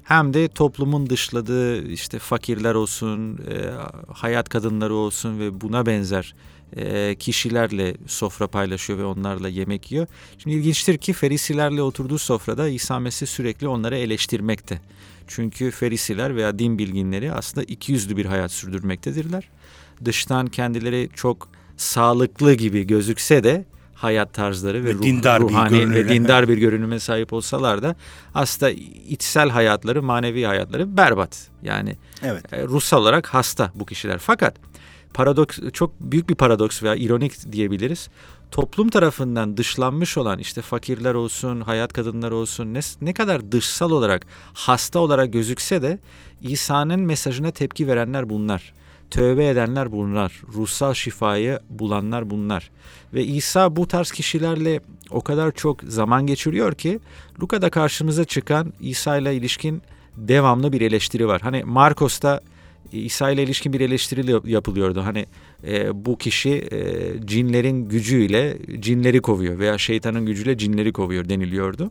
hem 0.04 0.34
de 0.34 0.48
toplumun 0.48 1.10
dışladığı 1.10 1.88
işte 1.88 2.18
fakirler 2.18 2.74
olsun, 2.74 3.38
e, 3.38 3.70
hayat 4.12 4.48
kadınları 4.48 4.94
olsun 4.94 5.38
ve 5.38 5.60
buna 5.60 5.86
benzer 5.86 6.34
e, 6.76 7.14
kişilerle 7.14 7.94
sofra 8.06 8.46
paylaşıyor 8.46 8.98
ve 8.98 9.04
onlarla 9.04 9.48
yemek 9.48 9.92
yiyor. 9.92 10.06
Şimdi 10.38 10.56
ilginçtir 10.56 10.98
ki 10.98 11.12
Ferisilerle 11.12 11.82
oturduğu 11.82 12.18
sofrada 12.18 12.68
İsa 12.68 12.98
Mesih 12.98 13.26
sürekli 13.26 13.68
onları 13.68 13.96
eleştirmekte. 13.96 14.80
Çünkü 15.28 15.70
Ferisiler 15.70 16.36
veya 16.36 16.58
din 16.58 16.78
bilginleri 16.78 17.32
aslında 17.32 17.64
iki 17.64 17.92
yüzlü 17.92 18.16
bir 18.16 18.26
hayat 18.26 18.52
sürdürmektedirler. 18.52 19.48
Dıştan 20.04 20.46
kendileri 20.46 21.08
çok 21.14 21.48
sağlıklı 21.76 22.54
gibi 22.54 22.86
gözükse 22.86 23.44
de 23.44 23.64
hayat 23.94 24.34
tarzları 24.34 24.84
ve, 24.84 24.88
ve 24.88 24.94
ruh, 24.94 25.02
dindar 25.02 25.40
ruhani 25.40 25.80
bir 25.80 25.90
ve 25.90 26.08
dindar 26.08 26.48
bir 26.48 26.58
görünüme 26.58 27.00
sahip 27.00 27.32
olsalar 27.32 27.82
da 27.82 27.96
aslında 28.34 28.70
içsel 29.08 29.50
hayatları, 29.50 30.02
manevi 30.02 30.44
hayatları 30.44 30.96
berbat. 30.96 31.48
Yani 31.62 31.96
evet. 32.22 32.52
E, 32.52 32.62
ruhsal 32.62 33.02
olarak 33.02 33.26
hasta 33.26 33.72
bu 33.74 33.86
kişiler. 33.86 34.18
Fakat 34.18 34.54
paradoks 35.14 35.58
çok 35.72 36.00
büyük 36.00 36.28
bir 36.28 36.34
paradoks 36.34 36.82
veya 36.82 36.94
ironik 36.94 37.52
diyebiliriz. 37.52 38.08
Toplum 38.50 38.88
tarafından 38.88 39.56
dışlanmış 39.56 40.18
olan 40.18 40.38
işte 40.38 40.62
fakirler 40.62 41.14
olsun, 41.14 41.60
hayat 41.60 41.92
kadınları 41.92 42.36
olsun 42.36 42.74
ne, 42.74 42.80
ne 43.00 43.12
kadar 43.12 43.52
dışsal 43.52 43.90
olarak 43.90 44.26
hasta 44.54 44.98
olarak 44.98 45.32
gözükse 45.32 45.82
de 45.82 45.98
İsa'nın 46.42 47.00
mesajına 47.00 47.50
tepki 47.50 47.88
verenler 47.88 48.30
bunlar. 48.30 48.72
Tövbe 49.10 49.48
edenler 49.48 49.92
bunlar. 49.92 50.42
Ruhsal 50.54 50.94
şifayı 50.94 51.60
bulanlar 51.70 52.30
bunlar. 52.30 52.70
Ve 53.14 53.24
İsa 53.24 53.76
bu 53.76 53.88
tarz 53.88 54.10
kişilerle 54.10 54.80
o 55.10 55.20
kadar 55.20 55.52
çok 55.52 55.82
zaman 55.82 56.26
geçiriyor 56.26 56.74
ki 56.74 57.00
Luka'da 57.42 57.70
karşımıza 57.70 58.24
çıkan 58.24 58.72
İsa 58.80 59.16
ile 59.16 59.34
ilişkin 59.34 59.82
devamlı 60.16 60.72
bir 60.72 60.80
eleştiri 60.80 61.28
var. 61.28 61.40
Hani 61.40 61.64
Markos'ta 61.64 62.40
İsa 62.92 63.30
ile 63.30 63.42
ilişkin 63.42 63.72
bir 63.72 63.80
eleştiri 63.80 64.50
yapılıyordu. 64.50 65.02
Hani 65.04 65.26
e, 65.66 66.04
bu 66.04 66.18
kişi 66.18 66.50
e, 66.50 67.26
cinlerin 67.26 67.88
gücüyle 67.88 68.58
cinleri 68.80 69.20
kovuyor 69.20 69.58
veya 69.58 69.78
şeytanın 69.78 70.26
gücüyle 70.26 70.58
cinleri 70.58 70.92
kovuyor 70.92 71.28
deniliyordu. 71.28 71.90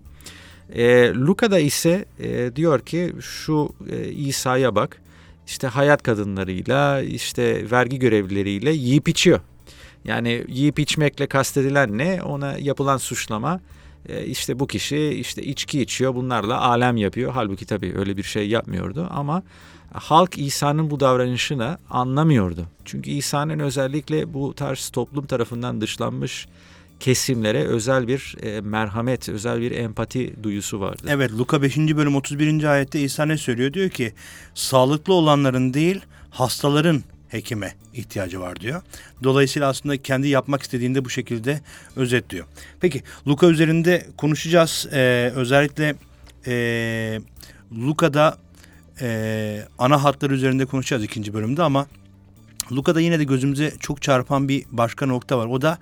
E, 0.75 1.13
Luka'da 1.13 1.59
ise 1.59 2.05
e, 2.19 2.55
diyor 2.55 2.79
ki 2.79 3.13
şu 3.21 3.69
e, 3.91 4.12
İsa'ya 4.12 4.75
bak 4.75 5.01
işte 5.47 5.67
hayat 5.67 6.03
kadınlarıyla 6.03 7.01
işte 7.01 7.71
vergi 7.71 8.00
görevlileriyle 8.00 8.71
yiyip 8.71 9.09
içiyor. 9.09 9.39
Yani 10.05 10.43
yiyip 10.47 10.79
içmekle 10.79 11.27
kastedilen 11.27 11.97
ne? 11.97 12.23
Ona 12.23 12.57
yapılan 12.57 12.97
suçlama 12.97 13.62
e, 14.09 14.25
işte 14.25 14.59
bu 14.59 14.67
kişi 14.67 15.07
işte 15.07 15.43
içki 15.43 15.81
içiyor 15.81 16.15
bunlarla 16.15 16.62
alem 16.62 16.97
yapıyor. 16.97 17.31
Halbuki 17.33 17.65
tabii 17.65 17.93
öyle 17.97 18.17
bir 18.17 18.23
şey 18.23 18.50
yapmıyordu 18.50 19.07
ama 19.12 19.43
halk 19.93 20.38
İsa'nın 20.38 20.91
bu 20.91 21.00
davranışını 21.00 21.77
anlamıyordu. 21.89 22.67
Çünkü 22.85 23.12
İsa'nın 23.12 23.59
özellikle 23.59 24.33
bu 24.33 24.53
tarz 24.53 24.89
toplum 24.89 25.25
tarafından 25.25 25.81
dışlanmış 25.81 26.47
kesimlere 27.00 27.63
özel 27.63 28.07
bir 28.07 28.35
e, 28.41 28.62
merhamet, 28.62 29.29
özel 29.29 29.62
bir 29.62 29.71
empati 29.71 30.43
duyusu 30.43 30.79
vardı. 30.79 31.01
Evet 31.07 31.31
Luka 31.31 31.62
5. 31.62 31.77
bölüm 31.77 32.15
31. 32.15 32.63
ayette 32.63 33.01
İsa 33.01 33.25
ne 33.25 33.38
söylüyor? 33.38 33.73
Diyor 33.73 33.89
ki 33.89 34.13
sağlıklı 34.55 35.13
olanların 35.13 35.73
değil 35.73 36.01
hastaların 36.29 37.03
hekime 37.29 37.75
ihtiyacı 37.93 38.39
var 38.39 38.59
diyor. 38.59 38.81
Dolayısıyla 39.23 39.69
aslında 39.69 39.97
kendi 39.97 40.27
yapmak 40.27 40.63
istediğinde 40.63 41.05
bu 41.05 41.09
şekilde 41.09 41.62
özetliyor. 41.95 42.45
Peki 42.79 43.03
Luka 43.27 43.47
üzerinde 43.47 44.07
konuşacağız. 44.17 44.88
Ee, 44.93 45.31
özellikle 45.35 45.95
e, 46.47 47.19
Luka'da 47.71 48.38
e, 49.01 49.65
ana 49.77 50.03
hatlar 50.03 50.31
üzerinde 50.31 50.65
konuşacağız 50.65 51.03
ikinci 51.03 51.33
bölümde 51.33 51.63
ama 51.63 51.88
Luka'da 52.71 53.01
yine 53.01 53.19
de 53.19 53.23
gözümüze 53.23 53.73
çok 53.79 54.01
çarpan 54.01 54.50
bir 54.50 54.65
başka 54.71 55.05
nokta 55.05 55.38
var. 55.38 55.47
O 55.47 55.62
da 55.62 55.77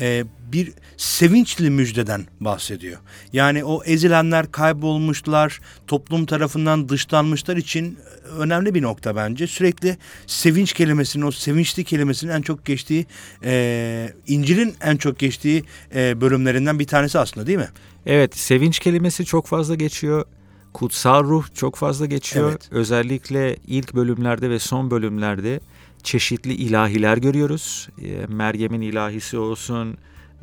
e, 0.00 0.24
bir 0.52 0.72
sevinçli 0.96 1.70
müjdeden 1.70 2.26
bahsediyor. 2.40 2.98
Yani 3.32 3.64
o 3.64 3.84
ezilenler 3.84 4.52
kaybolmuşlar, 4.52 5.60
toplum 5.86 6.26
tarafından 6.26 6.88
dışlanmışlar 6.88 7.56
için 7.56 7.98
önemli 8.38 8.74
bir 8.74 8.82
nokta 8.82 9.16
bence. 9.16 9.46
Sürekli 9.46 9.96
sevinç 10.26 10.72
kelimesinin, 10.72 11.24
o 11.24 11.30
sevinçli 11.30 11.84
kelimesinin 11.84 12.32
en 12.32 12.42
çok 12.42 12.64
geçtiği, 12.64 13.06
e, 13.44 14.12
İncil'in 14.26 14.74
en 14.80 14.96
çok 14.96 15.18
geçtiği 15.18 15.64
e, 15.94 16.20
bölümlerinden 16.20 16.78
bir 16.78 16.86
tanesi 16.86 17.18
aslında 17.18 17.46
değil 17.46 17.58
mi? 17.58 17.68
Evet, 18.06 18.36
sevinç 18.36 18.78
kelimesi 18.78 19.24
çok 19.24 19.46
fazla 19.46 19.74
geçiyor. 19.74 20.24
Kutsal 20.72 21.24
ruh 21.24 21.44
çok 21.54 21.76
fazla 21.76 22.06
geçiyor. 22.06 22.50
Evet. 22.50 22.68
Özellikle 22.70 23.56
ilk 23.66 23.94
bölümlerde 23.94 24.50
ve 24.50 24.58
son 24.58 24.90
bölümlerde 24.90 25.60
çeşitli 26.02 26.52
ilahiler 26.54 27.16
görüyoruz. 27.16 27.88
E, 28.02 28.26
Meryem'in 28.28 28.80
ilahisi 28.80 29.38
olsun, 29.38 29.96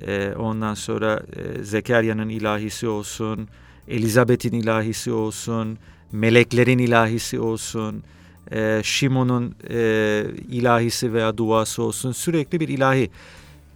e, 0.08 0.34
ondan 0.38 0.74
sonra 0.74 1.24
e, 1.36 1.64
Zekerya'nın 1.64 2.30
ilahisi 2.30 2.88
olsun, 2.88 3.48
Elizabeth'in 3.88 4.54
ilahisi 4.54 5.12
olsun, 5.12 5.78
meleklerin 6.12 6.78
ilahisi 6.78 7.40
olsun, 7.40 8.04
e, 8.52 8.82
Şimon'un 8.84 9.56
e, 9.70 10.24
ilahisi 10.50 11.14
veya 11.14 11.38
duası 11.38 11.84
olsun 11.84 12.12
sürekli 12.12 12.60
bir 12.60 12.68
ilahi. 12.68 13.10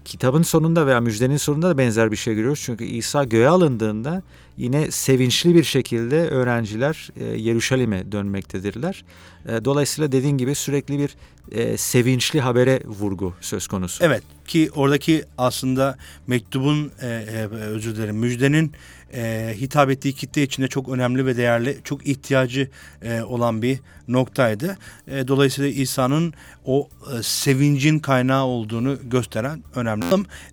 Kitabın 0.06 0.42
sonunda 0.42 0.88
veya 0.88 1.02
müjdenin 1.02 1.38
sonunda 1.38 1.70
da 1.70 1.78
benzer 1.78 2.12
bir 2.12 2.16
şey 2.16 2.36
görüyoruz. 2.36 2.62
Çünkü 2.66 2.84
İsa 2.84 3.24
göğe 3.24 3.48
alındığında 3.48 4.24
yine 4.58 4.92
sevinçli 4.92 5.56
bir 5.56 5.64
şekilde 5.64 6.30
öğrenciler 6.30 7.10
e, 7.20 7.24
Yeruşalim'e 7.24 8.12
dönmektedirler. 8.12 9.04
E, 9.48 9.66
dolayısıyla 9.66 10.12
dediğin 10.12 10.38
gibi 10.38 10.56
sürekli 10.56 11.00
bir 11.00 11.16
e, 11.52 11.78
sevinçli 11.78 12.42
habere 12.42 12.82
vurgu 12.86 13.34
söz 13.42 13.68
konusu. 13.68 14.04
Evet 14.04 14.24
ki 14.48 14.70
oradaki 14.76 15.24
aslında 15.38 15.98
mektubun 16.28 16.92
e, 17.02 17.08
e, 17.08 17.48
özür 17.48 17.96
dilerim 17.96 18.16
müjdenin 18.16 18.72
e, 19.14 19.54
hitap 19.60 19.90
ettiği 19.90 20.14
kitle 20.14 20.44
içinde 20.44 20.68
çok 20.68 20.90
önemli 20.90 21.26
ve 21.26 21.38
değerli, 21.38 21.78
çok 21.84 22.08
ihtiyacı 22.08 22.70
e, 23.02 23.22
olan 23.22 23.62
bir 23.62 23.80
noktaydı. 24.08 24.78
E, 25.08 25.28
dolayısıyla 25.28 25.70
İsa'nın 25.70 26.34
o 26.66 26.90
e, 27.20 27.24
sevincin 27.24 28.00
kaynağı 28.00 28.46
olduğunu 28.46 28.98
gösteren 29.04 29.64
önemli. 29.76 30.06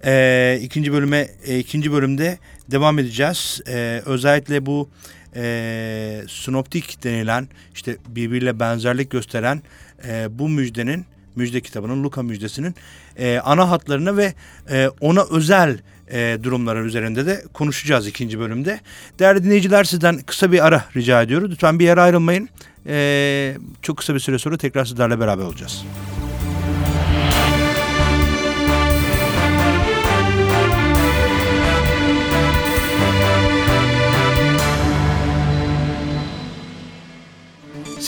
E, 0.05 0.59
ikinci 0.63 0.93
bölüme 0.93 1.29
e, 1.45 1.59
ikinci 1.59 1.93
bölümde 1.93 2.39
devam 2.71 2.99
edeceğiz. 2.99 3.61
E, 3.69 4.03
özellikle 4.07 4.67
bu 4.67 4.89
e, 5.37 6.23
sinoptik 6.29 7.05
denilen 7.05 7.49
işte 7.75 7.97
birbiriyle 8.09 8.61
benzerlik 8.61 9.11
gösteren 9.11 9.63
e, 10.07 10.39
bu 10.39 10.49
müjdenin 10.49 11.07
müjde 11.37 11.61
kitabının 11.61 12.05
Luka 12.05 12.23
müjdesinin 12.23 12.75
e, 13.19 13.39
ana 13.45 13.71
hatlarını 13.71 14.17
ve 14.17 14.35
e, 14.71 14.89
ona 15.01 15.25
özel 15.31 15.79
e, 16.13 16.39
durumların 16.43 16.85
üzerinde 16.85 17.27
de 17.27 17.45
konuşacağız 17.53 18.07
ikinci 18.07 18.39
bölümde. 18.39 18.81
Değerli 19.19 19.45
dinleyiciler 19.45 19.85
sizden 19.85 20.19
kısa 20.19 20.53
bir 20.53 20.67
ara 20.67 20.85
rica 20.97 21.23
ediyoruz. 21.23 21.51
Lütfen 21.51 21.79
bir 21.79 21.85
yere 21.85 22.01
ayrılmayın. 22.01 22.49
E, 22.87 23.57
çok 23.83 23.97
kısa 23.97 24.15
bir 24.15 24.21
süre 24.21 24.39
sonra 24.39 24.57
tekrar 24.57 24.85
sizlerle 24.85 25.21
beraber 25.21 25.45
olacağız. 25.45 25.85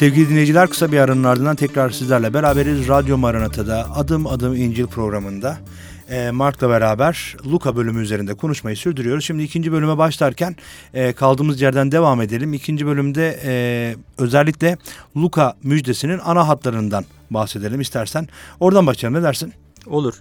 Sevgili 0.01 0.29
dinleyiciler 0.29 0.69
kısa 0.69 0.93
bir 0.93 0.99
aranın 0.99 1.25
ardından 1.25 1.57
tekrar 1.57 1.91
sizlerle 1.91 2.35
beraberiz. 2.35 2.89
Radyo 2.89 3.19
Maranata'da 3.19 3.97
Adım 3.97 4.27
Adım 4.27 4.57
İncil 4.57 4.87
programında 4.87 5.59
e, 6.11 6.31
Mark'la 6.31 6.69
beraber 6.69 7.37
Luka 7.47 7.77
bölümü 7.77 8.03
üzerinde 8.03 8.35
konuşmayı 8.35 8.77
sürdürüyoruz. 8.77 9.25
Şimdi 9.25 9.43
ikinci 9.43 9.73
bölüme 9.73 9.99
başlarken 9.99 10.57
e, 10.95 11.13
kaldığımız 11.13 11.61
yerden 11.61 11.93
devam 11.93 12.21
edelim. 12.21 12.53
İkinci 12.53 12.87
bölümde 12.87 13.41
e, 13.45 13.95
özellikle 14.19 14.79
Luka 15.17 15.55
müjdesinin 15.63 16.21
ana 16.25 16.49
hatlarından 16.49 17.05
bahsedelim 17.31 17.81
istersen. 17.81 18.29
Oradan 18.61 18.87
başlayalım 18.87 19.21
ne 19.21 19.25
dersin? 19.25 19.53
Olur. 19.87 20.15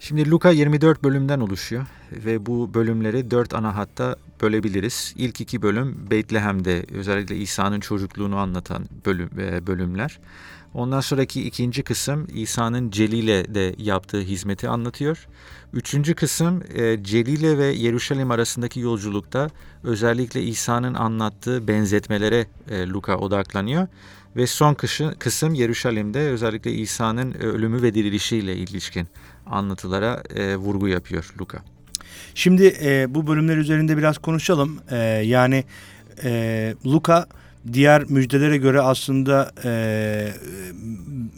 Şimdi 0.00 0.30
Luka 0.30 0.50
24 0.50 1.04
bölümden 1.04 1.40
oluşuyor 1.40 1.86
ve 2.12 2.46
bu 2.46 2.74
bölümleri 2.74 3.30
dört 3.30 3.54
ana 3.54 3.76
hatta 3.76 4.16
bölebiliriz. 4.42 5.14
İlk 5.16 5.40
iki 5.40 5.62
bölüm 5.62 6.10
Beytlehem'de 6.10 6.86
özellikle 6.94 7.36
İsa'nın 7.36 7.80
çocukluğunu 7.80 8.36
anlatan 8.36 8.84
bölüm, 9.06 9.30
e, 9.38 9.66
bölümler. 9.66 10.18
Ondan 10.76 11.00
sonraki 11.00 11.46
ikinci 11.46 11.82
kısım 11.82 12.26
İsa'nın 12.34 12.90
Celil'e 12.90 13.54
de 13.54 13.74
yaptığı 13.78 14.20
hizmeti 14.20 14.68
anlatıyor. 14.68 15.26
Üçüncü 15.72 16.14
kısım 16.14 16.62
e, 16.74 17.02
Celile 17.02 17.58
ve 17.58 17.66
Yeruşalim 17.66 18.30
arasındaki 18.30 18.80
yolculukta 18.80 19.50
özellikle 19.84 20.42
İsa'nın 20.42 20.94
anlattığı 20.94 21.68
benzetmelere 21.68 22.46
e, 22.70 22.86
Luka 22.86 23.16
odaklanıyor. 23.16 23.88
Ve 24.36 24.46
son 24.46 24.76
kısım 25.18 25.54
Yeruşalim'de 25.54 26.18
özellikle 26.18 26.72
İsa'nın 26.72 27.34
ölümü 27.34 27.82
ve 27.82 27.94
dirilişiyle 27.94 28.56
ilişkin 28.56 29.08
anlatılara 29.46 30.22
e, 30.34 30.56
vurgu 30.56 30.88
yapıyor 30.88 31.34
Luka. 31.40 31.58
Şimdi 32.34 32.76
e, 32.82 33.14
bu 33.14 33.26
bölümler 33.26 33.56
üzerinde 33.56 33.96
biraz 33.96 34.18
konuşalım. 34.18 34.78
E, 34.90 34.96
yani 35.24 35.64
e, 36.24 36.74
Luka 36.86 37.26
diğer 37.72 38.04
müjdelere 38.04 38.56
göre 38.56 38.80
aslında 38.80 39.52
e, 39.64 40.32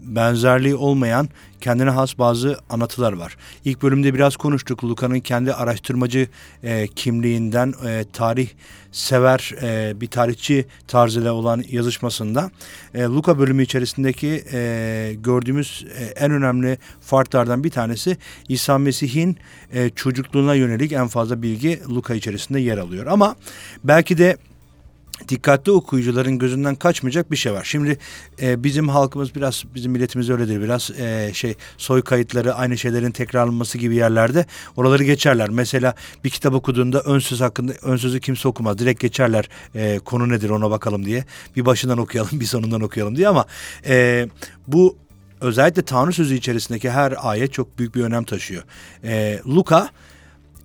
benzerliği 0.03 0.75
olmayan 0.75 1.29
kendine 1.61 1.91
has 1.91 2.19
bazı 2.19 2.59
anlatılar 2.71 3.13
var. 3.13 3.37
İlk 3.65 3.83
bölümde 3.83 4.15
biraz 4.15 4.37
konuştuk 4.37 4.85
Luka'nın 4.85 5.21
kendi 5.21 5.53
araştırmacı 5.53 6.29
e, 6.63 6.87
kimliğinden 6.87 7.75
e, 7.87 8.05
tarih 8.13 8.49
sever 8.93 9.55
e, 9.63 10.01
bir 10.01 10.07
tarihçi 10.07 10.67
tarzıyla 10.87 11.33
olan 11.33 11.65
yazışmasında 11.71 12.51
e, 12.95 13.03
Luka 13.03 13.39
bölümü 13.39 13.63
içerisindeki 13.63 14.45
e, 14.53 15.15
gördüğümüz 15.19 15.87
e, 15.99 16.05
en 16.05 16.31
önemli 16.33 16.79
farklardan 17.01 17.65
bir 17.65 17.71
tanesi 17.71 18.17
İsa 18.49 18.79
Mesih'in 18.79 19.37
e, 19.73 19.91
çocukluğuna 19.91 20.55
yönelik 20.55 20.93
en 20.93 21.09
fazla 21.09 21.43
bilgi 21.43 21.81
Luka 21.89 22.15
içerisinde 22.15 22.61
yer 22.61 22.79
alıyor. 22.79 23.07
Ama 23.07 23.37
belki 23.85 24.19
de 24.19 24.37
dikkatli 25.29 25.73
okuyucuların 25.73 26.39
gözünden 26.39 26.75
kaçmayacak 26.75 27.31
bir 27.31 27.37
şey 27.37 27.53
var. 27.53 27.65
Şimdi 27.65 27.99
e, 28.43 28.65
bizim 28.65 28.89
halkımız 28.89 29.35
biraz 29.35 29.65
bizim 29.75 29.93
milletimiz 29.93 30.31
öyledir 30.31 30.63
biraz 30.63 30.91
e, 30.91 31.31
şey 31.35 31.55
soy 31.79 32.03
kayıtları 32.03 32.55
aynı 32.55 32.79
şeylerin 32.79 33.11
tekrarlanması 33.11 33.79
gibi 33.79 33.95
yerlerde 33.95 34.47
oraları 34.77 35.05
geçerler. 35.05 35.51
Mesela 35.51 35.95
bir 36.25 36.31
kitap 36.31 36.55
okuduğunda 36.55 37.01
ön 37.01 37.19
söz 37.19 37.41
hakkında 37.41 37.73
ön 37.83 37.97
sözü 37.97 38.21
kimse 38.21 38.49
okumaz. 38.49 38.79
Direkt 38.79 39.01
geçerler 39.01 39.49
e, 39.75 39.99
konu 39.99 40.29
nedir 40.29 40.51
ona 40.51 40.71
bakalım 40.71 41.05
diye. 41.05 41.25
Bir 41.57 41.67
başından 41.67 41.99
okuyalım 41.99 42.41
bir 42.41 42.47
sonundan 42.47 42.81
okuyalım 42.81 43.17
diye 43.17 43.29
ama 43.29 43.47
e, 43.87 44.29
bu 44.67 44.97
özellikle 45.41 45.83
Tanrı 45.83 46.13
sözü 46.13 46.35
içerisindeki 46.35 46.91
her 46.91 47.15
ayet 47.19 47.53
çok 47.53 47.79
büyük 47.79 47.95
bir 47.95 48.03
önem 48.03 48.25
taşıyor. 48.25 48.63
E, 49.05 49.41
Luka 49.47 49.91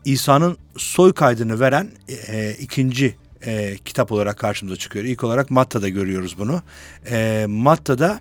İsa'nın 0.06 0.58
soy 0.78 1.14
kaydını 1.14 1.60
veren 1.60 1.92
e, 2.28 2.54
ikinci 2.60 3.16
e, 3.46 3.78
kitap 3.86 4.12
olarak 4.12 4.38
karşımıza 4.38 4.76
çıkıyor. 4.76 5.06
İlk 5.06 5.24
olarak 5.24 5.52
Matta'da 5.52 5.90
görüyoruz 5.90 6.36
bunu. 6.40 6.62
E, 7.10 7.46
Matta'da 7.50 8.20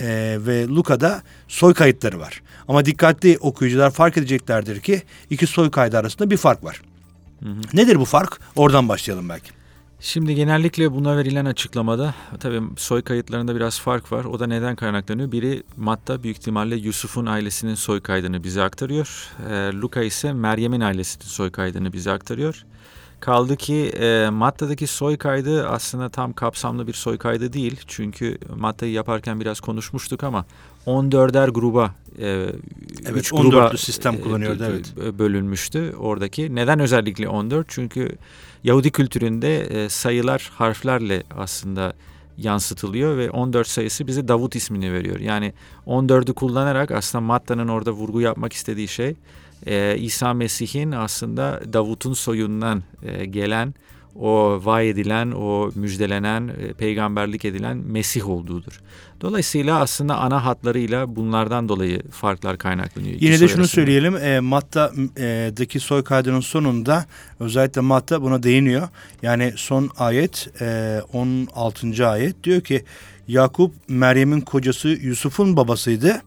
e, 0.00 0.38
ve 0.40 0.66
Luka'da 0.68 1.22
soy 1.48 1.74
kayıtları 1.74 2.20
var. 2.20 2.42
Ama 2.68 2.84
dikkatli 2.84 3.38
okuyucular 3.40 3.90
fark 3.90 4.16
edeceklerdir 4.16 4.80
ki 4.80 5.02
iki 5.30 5.46
soy 5.46 5.70
kaydı 5.70 5.98
arasında 5.98 6.30
bir 6.30 6.36
fark 6.36 6.64
var. 6.64 6.80
Hı 7.42 7.48
hı. 7.48 7.60
Nedir 7.74 8.00
bu 8.00 8.04
fark? 8.04 8.40
Oradan 8.56 8.88
başlayalım 8.88 9.28
belki. 9.28 9.50
Şimdi 10.00 10.34
genellikle 10.34 10.92
buna 10.92 11.16
verilen 11.16 11.44
açıklamada 11.44 12.14
tabii 12.40 12.60
soy 12.76 13.02
kayıtlarında 13.02 13.56
biraz 13.56 13.80
fark 13.80 14.12
var. 14.12 14.24
O 14.24 14.40
da 14.40 14.46
neden 14.46 14.76
kaynaklanıyor? 14.76 15.32
Biri 15.32 15.62
Matta 15.76 16.22
büyük 16.22 16.36
ihtimalle 16.36 16.76
Yusuf'un 16.76 17.26
ailesinin 17.26 17.74
soy 17.74 18.00
kaydını 18.00 18.44
bize 18.44 18.62
aktarıyor. 18.62 19.28
E, 19.50 19.72
Luka 19.72 20.02
ise 20.02 20.32
Meryem'in 20.32 20.80
ailesinin 20.80 21.24
soy 21.24 21.50
kaydını 21.50 21.92
bize 21.92 22.10
aktarıyor. 22.10 22.64
Kaldı 23.24 23.56
ki 23.56 23.92
e, 24.00 24.28
Matta'daki 24.30 24.86
soy 24.86 25.16
kaydı 25.16 25.68
aslında 25.68 26.08
tam 26.08 26.32
kapsamlı 26.32 26.86
bir 26.86 26.92
soy 26.92 27.18
kaydı 27.18 27.52
değil. 27.52 27.80
Çünkü 27.86 28.38
Matta'yı 28.56 28.92
yaparken 28.92 29.40
biraz 29.40 29.60
konuşmuştuk 29.60 30.24
ama 30.24 30.44
14'er 30.86 31.50
gruba 31.50 31.94
e, 32.18 32.26
evet, 32.26 33.16
üç 33.16 33.30
gruba 33.30 33.76
sistem 33.76 34.20
kullanıyordu 34.20 34.62
e, 34.62 34.66
evet. 34.66 35.18
bölünmüştü 35.18 35.94
oradaki. 35.98 36.54
Neden 36.54 36.80
özellikle 36.80 37.28
14? 37.28 37.66
Çünkü 37.68 38.16
Yahudi 38.64 38.90
kültüründe 38.90 39.60
e, 39.60 39.88
sayılar 39.88 40.50
harflerle 40.54 41.22
aslında 41.38 41.92
yansıtılıyor 42.38 43.16
ve 43.16 43.30
14 43.30 43.68
sayısı 43.68 44.06
bize 44.06 44.28
Davut 44.28 44.56
ismini 44.56 44.92
veriyor. 44.92 45.20
Yani 45.20 45.52
14'ü 45.86 46.34
kullanarak 46.34 46.90
aslında 46.90 47.22
Matta'nın 47.22 47.68
orada 47.68 47.92
vurgu 47.92 48.20
yapmak 48.20 48.52
istediği 48.52 48.88
şey 48.88 49.16
e, 49.66 49.96
İsa 49.98 50.34
Mesih'in 50.34 50.92
aslında 50.92 51.60
Davut'un 51.72 52.12
soyundan 52.12 52.82
e, 53.02 53.24
gelen, 53.24 53.74
o 54.20 54.60
vaay 54.64 54.90
edilen, 54.90 55.30
o 55.30 55.70
müjdelenen, 55.74 56.48
e, 56.48 56.72
peygamberlik 56.72 57.44
edilen 57.44 57.76
Mesih 57.76 58.28
olduğudur. 58.28 58.80
Dolayısıyla 59.20 59.80
aslında 59.80 60.16
ana 60.16 60.44
hatlarıyla 60.44 61.16
bunlardan 61.16 61.68
dolayı 61.68 62.02
farklar 62.10 62.58
kaynaklanıyor. 62.58 63.16
Yine 63.20 63.32
de 63.32 63.36
şunu 63.36 63.46
arasında. 63.46 63.66
söyleyelim, 63.66 64.16
e, 64.16 64.40
Matta'daki 64.40 65.80
soy 65.80 66.04
kaydının 66.04 66.40
sonunda 66.40 67.06
özellikle 67.40 67.80
Matta 67.80 68.22
buna 68.22 68.42
değiniyor. 68.42 68.88
Yani 69.22 69.52
son 69.56 69.90
ayet, 69.98 70.48
e, 70.60 71.00
16. 71.12 72.08
ayet 72.08 72.44
diyor 72.44 72.60
ki 72.60 72.84
Yakup 73.28 73.74
Meryem'in 73.88 74.40
kocası 74.40 74.88
Yusuf'un 74.88 75.56
babasıydı. 75.56 76.22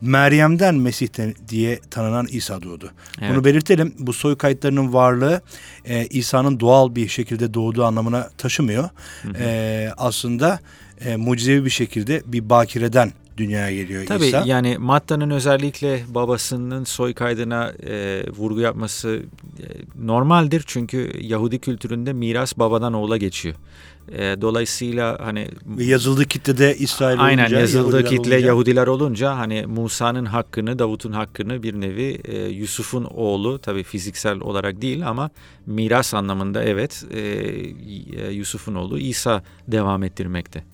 Meryem'den 0.00 0.74
Mesih'ten 0.74 1.34
diye 1.48 1.80
tanınan 1.90 2.26
İsa 2.26 2.62
doğdu. 2.62 2.90
Evet. 3.20 3.30
Bunu 3.32 3.44
belirtelim. 3.44 3.94
Bu 3.98 4.12
soy 4.12 4.36
kayıtlarının 4.36 4.92
varlığı 4.92 5.40
e, 5.84 6.06
İsa'nın 6.06 6.60
doğal 6.60 6.94
bir 6.94 7.08
şekilde 7.08 7.54
doğduğu 7.54 7.84
anlamına 7.84 8.28
taşımıyor. 8.38 8.88
Hı 9.22 9.28
hı. 9.28 9.32
E, 9.40 9.90
aslında 9.96 10.60
e, 11.04 11.16
mucizevi 11.16 11.64
bir 11.64 11.70
şekilde 11.70 12.22
bir 12.26 12.50
bakireden 12.50 13.12
dünyaya 13.36 13.76
geliyor 13.76 14.06
Tabii 14.06 14.26
İsa. 14.26 14.42
yani 14.46 14.78
Matta'nın 14.78 15.30
özellikle 15.30 16.00
babasının 16.08 16.84
soy 16.84 17.14
kaydına 17.14 17.72
e, 17.86 18.24
vurgu 18.30 18.60
yapması 18.60 19.22
e, 19.58 19.64
normaldir. 20.06 20.64
Çünkü 20.66 21.12
Yahudi 21.20 21.58
kültüründe 21.58 22.12
miras 22.12 22.58
babadan 22.58 22.92
oğula 22.92 23.16
geçiyor. 23.16 23.54
E, 24.12 24.40
dolayısıyla 24.40 25.18
hani 25.22 25.48
Ve 25.66 25.84
yazıldığı 25.84 26.24
kitlede 26.24 26.76
İsrail 26.76 27.20
aynen 27.20 27.42
olunca, 27.42 27.60
yazıldığı 27.60 27.96
Yahudiler 27.96 28.10
kitle 28.18 28.34
olunca- 28.34 28.46
Yahudiler 28.46 28.86
olunca 28.86 29.36
hani 29.36 29.64
Musa'nın 29.66 30.24
hakkını, 30.24 30.78
Davut'un 30.78 31.12
hakkını 31.12 31.62
bir 31.62 31.80
nevi 31.80 32.18
e, 32.24 32.38
Yusuf'un 32.44 33.04
oğlu 33.04 33.58
tabii 33.58 33.82
fiziksel 33.82 34.40
olarak 34.40 34.82
değil 34.82 35.08
ama 35.08 35.30
miras 35.66 36.14
anlamında 36.14 36.64
evet 36.64 37.04
e, 37.10 37.18
e, 37.20 38.30
Yusuf'un 38.30 38.74
oğlu 38.74 38.98
İsa 38.98 39.42
devam 39.68 40.02
ettirmekte. 40.02 40.64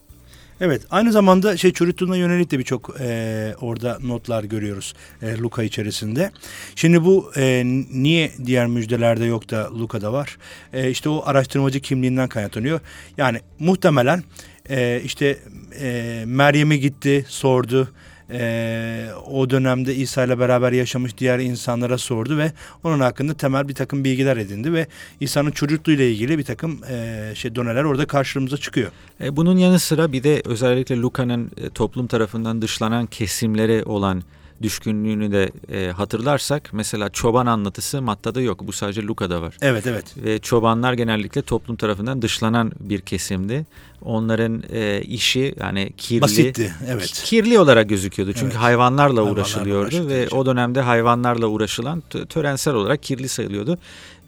Evet 0.60 0.82
aynı 0.90 1.12
zamanda 1.12 1.56
şey 1.56 1.72
çocukluğuna 1.72 2.16
yönelik 2.16 2.50
de 2.50 2.58
birçok 2.58 2.96
e, 3.00 3.54
orada 3.60 3.98
notlar 4.02 4.44
görüyoruz 4.44 4.94
e, 5.22 5.38
Luka 5.38 5.62
içerisinde. 5.62 6.30
Şimdi 6.76 7.04
bu 7.04 7.32
e, 7.36 7.62
niye 7.92 8.32
diğer 8.46 8.66
müjdelerde 8.66 9.24
yok 9.24 9.50
da 9.50 9.70
Luka'da 9.78 10.12
var? 10.12 10.38
E, 10.72 10.90
işte 10.90 11.08
o 11.08 11.22
araştırmacı 11.26 11.80
kimliğinden 11.80 12.28
kaynaklanıyor. 12.28 12.80
Yani 13.16 13.40
muhtemelen 13.58 14.22
e, 14.70 15.00
işte 15.04 15.38
e, 15.80 16.22
Meryem'e 16.26 16.76
gitti 16.76 17.24
sordu. 17.28 17.88
E, 18.30 19.08
o 19.26 19.50
dönemde 19.50 19.94
İsa 19.94 20.24
ile 20.24 20.38
beraber 20.38 20.72
yaşamış 20.72 21.18
diğer 21.18 21.38
insanlara 21.38 21.98
sordu 21.98 22.38
ve 22.38 22.52
onun 22.84 23.00
hakkında 23.00 23.34
temel 23.34 23.68
bir 23.68 23.74
takım 23.74 24.04
bilgiler 24.04 24.36
edindi 24.36 24.72
ve 24.72 24.86
İsa'nın 25.20 25.50
çocukluğuyla 25.50 26.04
ilgili 26.04 26.38
bir 26.38 26.44
takım 26.44 26.80
e, 26.90 27.32
şey 27.34 27.54
doneler 27.54 27.84
orada 27.84 28.06
karşımıza 28.06 28.56
çıkıyor. 28.56 28.90
E, 29.20 29.36
bunun 29.36 29.58
yanı 29.58 29.78
sıra 29.78 30.12
bir 30.12 30.22
de 30.22 30.42
özellikle 30.44 30.96
Luka'nın 30.96 31.50
e, 31.56 31.70
toplum 31.70 32.06
tarafından 32.06 32.62
dışlanan 32.62 33.06
kesimlere 33.06 33.84
olan 33.84 34.22
düşkünlüğünü 34.62 35.32
de 35.32 35.50
e, 35.72 35.90
hatırlarsak 35.90 36.70
mesela 36.72 37.08
çoban 37.08 37.46
anlatısı 37.46 38.02
Matta'da 38.02 38.40
yok. 38.40 38.60
Bu 38.66 38.72
sadece 38.72 39.02
Luka'da 39.02 39.42
var. 39.42 39.56
Evet 39.60 39.86
evet. 39.86 40.14
Ve 40.16 40.38
çobanlar 40.38 40.92
genellikle 40.92 41.42
toplum 41.42 41.76
tarafından 41.76 42.22
dışlanan 42.22 42.72
bir 42.80 43.00
kesimdi. 43.00 43.66
Onların 44.02 44.62
e, 44.72 45.02
işi 45.02 45.54
yani 45.60 45.92
kirli 45.96 46.20
Basitti 46.20 46.74
evet. 46.88 47.22
kirli 47.24 47.58
olarak 47.58 47.88
gözüküyordu. 47.88 48.32
Çünkü 48.32 48.46
Evet. 48.46 48.56
hayvanlarla 48.56 49.22
uğraşılıyordu 49.22 50.08
ve 50.08 50.28
o 50.28 50.46
dönemde 50.46 50.80
hayvanlarla 50.80 51.46
uğraşılan 51.46 52.02
tö- 52.10 52.26
törensel 52.26 52.74
olarak 52.74 53.02
kirli 53.02 53.28
sayılıyordu. 53.28 53.78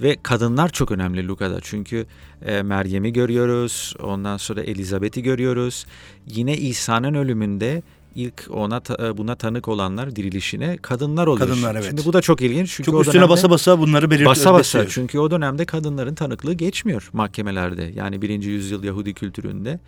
Ve 0.01 0.17
kadınlar 0.23 0.69
çok 0.69 0.93
önemli 0.93 1.29
Luka'da. 1.29 1.59
Çünkü 1.62 2.07
e, 2.47 2.62
Meryem'i 2.62 3.12
görüyoruz. 3.12 3.95
Ondan 4.03 4.37
sonra 4.37 4.62
Elizabeth'i 4.62 5.23
görüyoruz. 5.23 5.87
Yine 6.27 6.57
İsa'nın 6.57 7.15
ölümünde 7.15 7.83
ilk 8.17 8.45
ona 8.51 8.83
e, 8.99 9.17
buna 9.17 9.35
tanık 9.35 9.69
olanlar 9.69 10.17
dirilişine 10.17 10.77
kadınlar 10.77 11.27
oluyor. 11.27 11.49
Kadınlar, 11.49 11.75
evet. 11.75 11.85
Şimdi 11.89 12.05
bu 12.05 12.13
da 12.13 12.21
çok 12.21 12.43
ilginç. 12.43 12.71
Çünkü 12.77 12.91
Çok 12.91 13.01
üstüne 13.01 13.15
dönemde- 13.15 13.29
basa 13.31 13.51
basa 13.51 13.79
bunları 13.79 14.11
belirtiyor. 14.11 14.31
Basa 14.31 14.55
basa 14.55 14.89
çünkü 14.89 15.19
o 15.19 15.31
dönemde 15.31 15.65
kadınların 15.65 16.15
tanıklığı 16.15 16.53
geçmiyor 16.53 17.11
mahkemelerde 17.13 17.93
yani 17.95 18.23
birinci 18.23 18.51
yüzyıl 18.51 18.85
Yahudi 18.85 19.15
kültüründe. 19.15 19.81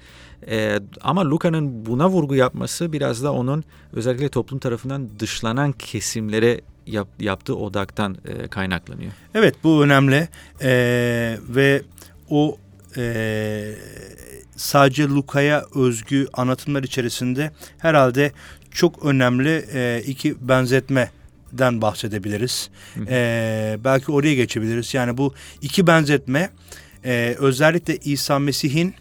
Ee, 0.48 0.78
ama 1.00 1.24
Luka'nın 1.30 1.86
buna 1.86 2.08
vurgu 2.10 2.34
yapması 2.34 2.92
biraz 2.92 3.22
da 3.22 3.32
onun 3.32 3.64
özellikle 3.92 4.28
toplum 4.28 4.58
tarafından 4.58 5.08
dışlanan 5.18 5.72
kesimlere 5.72 6.60
yap- 6.86 7.20
yaptığı 7.20 7.56
odaktan 7.56 8.16
e, 8.28 8.48
kaynaklanıyor. 8.48 9.12
Evet 9.34 9.54
bu 9.64 9.84
önemli 9.84 10.28
Ee, 10.62 11.38
ve 11.48 11.82
o 12.30 12.56
ee, 12.96 13.74
sadece 14.58 15.08
Luka'ya 15.08 15.64
özgü 15.74 16.28
anlatımlar 16.32 16.82
içerisinde 16.82 17.50
herhalde 17.78 18.32
çok 18.70 19.04
önemli 19.04 19.66
ee, 19.72 20.02
iki 20.06 20.48
benzetmeden 20.48 21.82
bahsedebiliriz. 21.82 22.70
Hı 22.94 23.00
hı. 23.00 23.04
Ee, 23.10 23.78
belki 23.84 24.12
oraya 24.12 24.34
geçebiliriz. 24.34 24.94
Yani 24.94 25.16
bu 25.16 25.34
iki 25.62 25.86
benzetme 25.86 26.50
ee, 27.04 27.36
özellikle 27.38 27.96
İsa 27.96 28.38
Mesih'in 28.38 28.94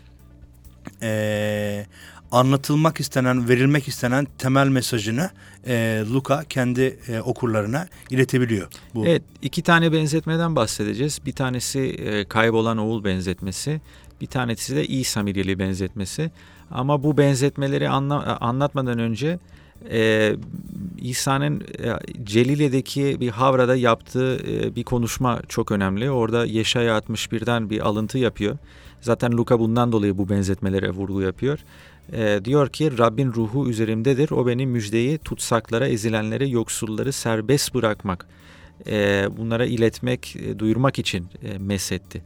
ee, 1.01 1.85
anlatılmak 2.31 2.99
istenen, 2.99 3.49
verilmek 3.49 3.87
istenen 3.87 4.27
temel 4.37 4.67
mesajını 4.67 5.29
ee, 5.67 6.03
Luka 6.13 6.43
kendi 6.43 6.99
ee, 7.07 7.19
okurlarına 7.19 7.87
iletebiliyor. 8.09 8.67
Bu 8.95 9.05
Evet 9.05 9.23
iki 9.41 9.61
tane 9.61 9.91
benzetmeden 9.91 10.55
bahsedeceğiz. 10.55 11.19
Bir 11.25 11.31
tanesi 11.31 11.79
e, 11.79 12.25
kaybolan 12.25 12.77
oğul 12.77 13.03
benzetmesi. 13.03 13.81
Bir 14.21 14.27
tanesi 14.27 14.75
de 14.75 14.87
İsa 14.87 15.23
Miryeli 15.23 15.59
benzetmesi. 15.59 16.31
Ama 16.71 17.03
bu 17.03 17.17
benzetmeleri 17.17 17.89
anla- 17.89 18.37
anlatmadan 18.41 18.99
önce 18.99 19.39
e, 19.91 20.35
İsa'nın 20.97 21.61
e, 21.61 21.93
Celile'deki 22.23 23.17
bir 23.19 23.29
havrada 23.29 23.75
yaptığı 23.75 24.37
e, 24.37 24.75
bir 24.75 24.83
konuşma 24.83 25.41
çok 25.47 25.71
önemli. 25.71 26.11
Orada 26.11 26.45
Yeşaya 26.45 26.97
61'den 26.97 27.69
bir 27.69 27.87
alıntı 27.87 28.17
yapıyor. 28.17 28.57
Zaten 29.01 29.31
Luka 29.31 29.59
bundan 29.59 29.91
dolayı 29.91 30.17
bu 30.17 30.29
benzetmelere 30.29 30.89
vurgu 30.89 31.21
yapıyor. 31.21 31.59
E, 32.13 32.39
diyor 32.45 32.69
ki 32.69 32.97
Rabbin 32.97 33.33
ruhu 33.33 33.69
üzerimdedir. 33.69 34.31
O 34.31 34.47
beni 34.47 34.65
müjdeyi 34.67 35.17
tutsaklara, 35.17 35.87
ezilenlere, 35.87 36.47
yoksulları 36.47 37.11
serbest 37.11 37.73
bırakmak, 37.73 38.25
e, 38.25 38.27
bunlara 39.37 39.65
iletmek, 39.65 40.35
e, 40.35 40.59
duyurmak 40.59 40.99
için 40.99 41.25
e, 41.43 41.57
mesetti. 41.57 42.21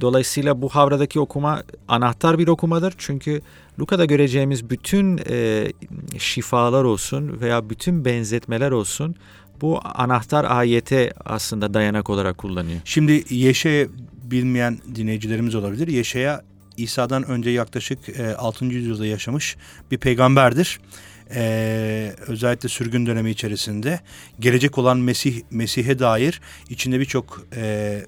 Dolayısıyla 0.00 0.62
bu 0.62 0.68
havradaki 0.68 1.20
okuma 1.20 1.62
anahtar 1.88 2.38
bir 2.38 2.48
okumadır. 2.48 2.94
Çünkü 2.98 3.40
Luka'da 3.80 4.04
göreceğimiz 4.04 4.70
bütün 4.70 5.20
e, 5.30 5.66
şifalar 6.18 6.84
olsun 6.84 7.40
veya 7.40 7.70
bütün 7.70 8.04
benzetmeler 8.04 8.70
olsun 8.70 9.16
bu 9.60 9.80
anahtar 9.84 10.44
ayete 10.44 11.12
aslında 11.24 11.74
dayanak 11.74 12.10
olarak 12.10 12.38
kullanıyor. 12.38 12.80
Şimdi 12.84 13.24
Yeşe 13.30 13.88
bilmeyen 14.22 14.78
dinleyicilerimiz 14.94 15.54
olabilir. 15.54 15.88
Yeşe'ye 15.88 16.38
İsa'dan 16.76 17.22
önce 17.22 17.50
yaklaşık 17.50 18.08
e, 18.08 18.36
6. 18.36 18.64
yüzyılda 18.64 19.06
yaşamış 19.06 19.56
bir 19.90 19.98
peygamberdir. 19.98 20.80
E, 21.34 22.12
özellikle 22.26 22.68
sürgün 22.68 23.06
dönemi 23.06 23.30
içerisinde 23.30 24.00
gelecek 24.40 24.78
olan 24.78 24.98
Mesih 24.98 25.42
Mesih'e 25.50 25.98
dair 25.98 26.40
içinde 26.70 27.00
birçok 27.00 27.46
e, 27.56 28.00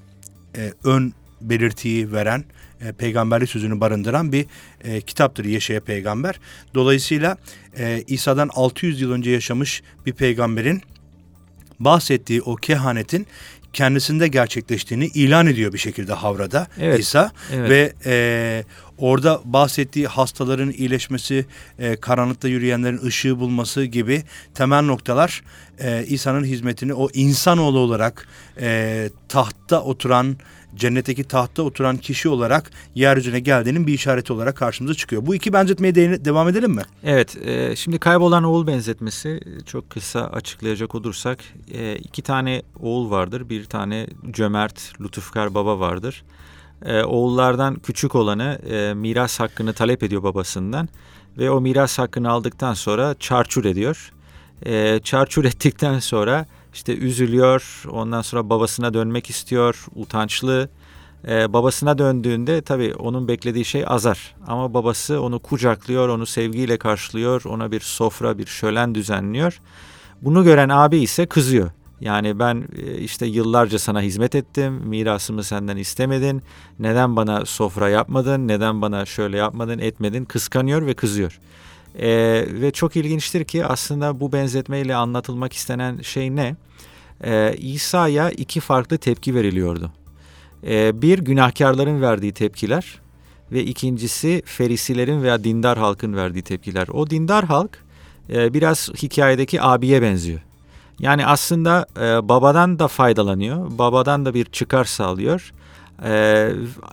e, 0.56 0.72
ön 0.84 1.12
belirtiyi 1.40 2.12
veren 2.12 2.44
e, 2.80 2.92
peygamberlik 2.92 3.50
sözünü 3.50 3.80
barındıran 3.80 4.32
bir 4.32 4.46
e, 4.84 5.00
kitaptır 5.00 5.44
Yeşaya 5.44 5.80
peygamber. 5.80 6.40
Dolayısıyla 6.74 7.36
e, 7.78 8.04
İsa'dan 8.06 8.50
600 8.54 9.00
yıl 9.00 9.12
önce 9.12 9.30
yaşamış 9.30 9.82
bir 10.06 10.12
peygamberin 10.12 10.82
bahsettiği 11.80 12.42
o 12.42 12.56
kehanetin 12.56 13.26
kendisinde 13.76 14.28
gerçekleştiğini 14.28 15.06
ilan 15.06 15.46
ediyor 15.46 15.72
bir 15.72 15.78
şekilde 15.78 16.12
Havra'da 16.12 16.66
Evet, 16.80 17.00
İsa 17.00 17.30
evet. 17.52 17.70
ve 17.70 17.92
e, 18.06 18.64
orada 18.98 19.40
bahsettiği 19.44 20.06
hastaların 20.06 20.70
iyileşmesi, 20.70 21.46
e, 21.78 21.96
karanlıkta 21.96 22.48
yürüyenlerin 22.48 23.00
ışığı 23.06 23.40
bulması 23.40 23.84
gibi 23.84 24.22
temel 24.54 24.82
noktalar 24.82 25.42
e, 25.78 26.04
İsa'nın 26.06 26.44
hizmetini 26.44 26.94
o 26.94 27.08
insanoğlu 27.14 27.78
olarak 27.78 28.28
e, 28.60 29.10
tahtta 29.28 29.82
oturan 29.82 30.36
cennetteki 30.76 31.24
tahtta 31.24 31.62
oturan 31.62 31.96
kişi 31.96 32.28
olarak 32.28 32.70
yeryüzüne 32.94 33.40
geldiğinin 33.40 33.86
bir 33.86 33.92
işareti 33.92 34.32
olarak 34.32 34.56
karşımıza 34.56 34.94
çıkıyor. 34.94 35.26
Bu 35.26 35.34
iki 35.34 35.52
benzetmeye 35.52 35.94
değine- 35.94 36.24
devam 36.24 36.48
edelim 36.48 36.70
mi? 36.70 36.82
Evet, 37.04 37.36
e, 37.46 37.76
şimdi 37.76 37.98
kaybolan 37.98 38.44
oğul 38.44 38.66
benzetmesi 38.66 39.40
çok 39.66 39.90
kısa 39.90 40.20
açıklayacak 40.26 40.94
olursak 40.94 41.38
e, 41.72 41.96
iki 41.96 42.22
tane 42.22 42.62
oğul 42.80 43.10
vardır, 43.10 43.48
bir 43.48 43.64
tane 43.64 44.06
cömert, 44.30 44.92
lütufkar 45.00 45.54
baba 45.54 45.80
vardır. 45.80 46.24
E, 46.84 47.02
oğullardan 47.02 47.74
küçük 47.74 48.14
olanı 48.14 48.58
e, 48.70 48.94
miras 48.94 49.40
hakkını 49.40 49.72
talep 49.72 50.02
ediyor 50.02 50.22
babasından 50.22 50.88
ve 51.38 51.50
o 51.50 51.60
miras 51.60 51.98
hakkını 51.98 52.30
aldıktan 52.30 52.74
sonra 52.74 53.14
çarçur 53.20 53.64
ediyor. 53.64 54.12
E, 54.66 55.00
çarçur 55.04 55.44
ettikten 55.44 55.98
sonra 55.98 56.46
işte 56.76 56.96
üzülüyor, 56.96 57.84
ondan 57.90 58.22
sonra 58.22 58.50
babasına 58.50 58.94
dönmek 58.94 59.30
istiyor, 59.30 59.86
utançlı. 59.94 60.68
Ee, 61.28 61.52
babasına 61.52 61.98
döndüğünde 61.98 62.62
tabii 62.62 62.94
onun 62.94 63.28
beklediği 63.28 63.64
şey 63.64 63.84
azar. 63.86 64.34
Ama 64.46 64.74
babası 64.74 65.20
onu 65.22 65.38
kucaklıyor, 65.38 66.08
onu 66.08 66.26
sevgiyle 66.26 66.76
karşılıyor, 66.76 67.44
ona 67.44 67.72
bir 67.72 67.80
sofra, 67.80 68.38
bir 68.38 68.46
şölen 68.46 68.94
düzenliyor. 68.94 69.60
Bunu 70.22 70.44
gören 70.44 70.68
abi 70.68 70.98
ise 70.98 71.26
kızıyor. 71.26 71.70
Yani 72.00 72.38
ben 72.38 72.68
e, 72.76 72.98
işte 72.98 73.26
yıllarca 73.26 73.78
sana 73.78 74.00
hizmet 74.00 74.34
ettim, 74.34 74.72
mirasımı 74.72 75.44
senden 75.44 75.76
istemedin, 75.76 76.42
neden 76.78 77.16
bana 77.16 77.44
sofra 77.44 77.88
yapmadın, 77.88 78.48
neden 78.48 78.82
bana 78.82 79.06
şöyle 79.06 79.36
yapmadın, 79.36 79.78
etmedin, 79.78 80.24
kıskanıyor 80.24 80.86
ve 80.86 80.94
kızıyor. 80.94 81.40
Ee, 82.00 82.44
ve 82.48 82.70
çok 82.70 82.96
ilginçtir 82.96 83.44
ki 83.44 83.66
aslında 83.66 84.20
bu 84.20 84.32
benzetmeyle 84.32 84.96
anlatılmak 84.96 85.52
istenen 85.52 86.00
şey 86.00 86.36
ne? 86.36 86.56
Ee, 87.24 87.54
İsa'ya 87.58 88.30
iki 88.30 88.60
farklı 88.60 88.98
tepki 88.98 89.34
veriliyordu. 89.34 89.92
Ee, 90.66 91.02
bir 91.02 91.18
günahkarların 91.18 92.02
verdiği 92.02 92.32
tepkiler 92.32 93.00
ve 93.52 93.64
ikincisi 93.64 94.42
ferisilerin 94.44 95.22
veya 95.22 95.44
dindar 95.44 95.78
halkın 95.78 96.16
verdiği 96.16 96.42
tepkiler. 96.42 96.88
O 96.88 97.10
dindar 97.10 97.44
halk 97.44 97.78
e, 98.30 98.54
biraz 98.54 98.90
hikayedeki 99.02 99.62
abiye 99.62 100.02
benziyor. 100.02 100.40
Yani 100.98 101.26
aslında 101.26 101.86
e, 101.96 102.28
babadan 102.28 102.78
da 102.78 102.88
faydalanıyor, 102.88 103.78
babadan 103.78 104.26
da 104.26 104.34
bir 104.34 104.44
çıkar 104.44 104.84
sağlıyor 104.84 105.52
e, 106.04 106.50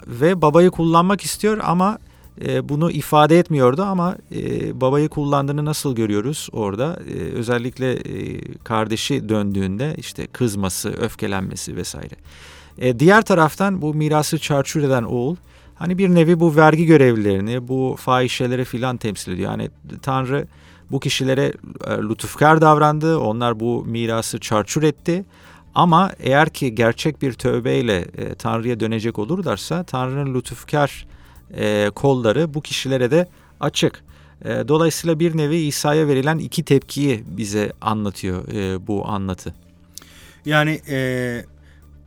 ve 0.07 0.41
babayı 0.41 0.71
kullanmak 0.71 1.21
istiyor 1.21 1.59
ama 1.63 1.97
e, 2.41 2.69
bunu 2.69 2.91
ifade 2.91 3.39
etmiyordu 3.39 3.83
ama 3.83 4.15
e, 4.35 4.81
babayı 4.81 5.09
kullandığını 5.09 5.65
nasıl 5.65 5.95
görüyoruz 5.95 6.49
orada? 6.51 6.99
E, 7.13 7.19
özellikle 7.19 7.97
kardeşi 8.63 9.29
döndüğünde 9.29 9.95
işte 9.97 10.27
kızması, 10.27 10.89
öfkelenmesi 10.89 11.75
vesaire. 11.75 12.15
Diğer 12.99 13.21
taraftan 13.21 13.81
bu 13.81 13.93
mirası 13.93 14.39
çarçur 14.39 14.83
eden 14.83 15.03
oğul 15.03 15.35
hani 15.75 15.97
bir 15.97 16.09
nevi 16.09 16.39
bu 16.39 16.55
vergi 16.55 16.85
görevlilerini, 16.85 17.67
bu 17.67 17.95
fahişeleri 17.99 18.65
filan 18.65 18.97
temsil 18.97 19.31
ediyor. 19.31 19.51
Yani 19.51 19.69
Tanrı 20.01 20.47
bu 20.91 20.99
kişilere 20.99 21.53
lütufkar 21.87 22.61
davrandı, 22.61 23.17
onlar 23.19 23.59
bu 23.59 23.85
mirası 23.85 24.39
çarçur 24.39 24.83
etti. 24.83 25.25
Ama 25.75 26.11
eğer 26.19 26.49
ki 26.49 26.75
gerçek 26.75 27.21
bir 27.21 27.33
tövbeyle 27.33 28.05
Tanrı'ya 28.35 28.79
dönecek 28.79 29.19
olurlarsa 29.19 29.83
Tanrı'nın 29.83 30.33
lütufkar 30.33 31.05
e, 31.57 31.89
kolları 31.95 32.53
bu 32.53 32.61
kişilere 32.61 33.11
de 33.11 33.27
açık. 33.59 34.03
E, 34.45 34.67
dolayısıyla 34.67 35.19
bir 35.19 35.37
nevi 35.37 35.57
İsa'ya 35.57 36.07
verilen 36.07 36.37
iki 36.37 36.63
tepkiyi 36.63 37.23
bize 37.27 37.73
anlatıyor 37.81 38.47
e, 38.47 38.87
bu 38.87 39.07
anlatı. 39.07 39.53
Yani 40.45 40.81
e, 40.89 41.45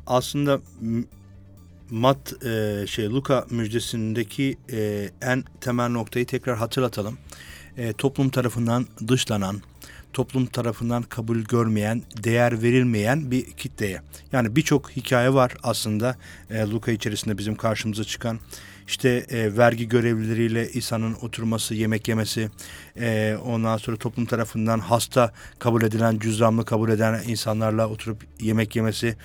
aslında 0.06 0.60
Mat 1.90 2.44
e, 2.44 2.84
şey 2.86 3.10
Luka 3.10 3.46
müjdesindeki 3.50 4.56
e, 4.72 5.10
en 5.22 5.44
temel 5.60 5.88
noktayı 5.88 6.26
tekrar 6.26 6.56
hatırlatalım. 6.56 7.18
E, 7.76 7.92
toplum 7.92 8.28
tarafından 8.28 8.86
dışlanan, 9.08 9.62
toplum 10.16 10.46
tarafından 10.46 11.02
kabul 11.02 11.38
görmeyen, 11.38 12.02
değer 12.24 12.62
verilmeyen 12.62 13.30
bir 13.30 13.44
kitleye. 13.44 14.00
Yani 14.32 14.56
birçok 14.56 14.90
hikaye 14.90 15.34
var 15.34 15.56
aslında 15.62 16.16
e, 16.50 16.60
Luka 16.60 16.92
içerisinde 16.92 17.38
bizim 17.38 17.56
karşımıza 17.56 18.04
çıkan. 18.04 18.38
İşte 18.86 19.08
e, 19.30 19.56
vergi 19.56 19.88
görevlileriyle 19.88 20.68
İsa'nın 20.68 21.14
oturması, 21.22 21.74
yemek 21.74 22.08
yemesi, 22.08 22.50
e, 23.00 23.36
ondan 23.44 23.76
sonra 23.76 23.96
toplum 23.96 24.26
tarafından 24.26 24.78
hasta 24.78 25.32
kabul 25.58 25.82
edilen, 25.82 26.18
cüzdanlı 26.18 26.64
kabul 26.64 26.90
eden 26.90 27.22
insanlarla 27.26 27.88
oturup 27.88 28.24
yemek 28.40 28.76
yemesi, 28.76 29.16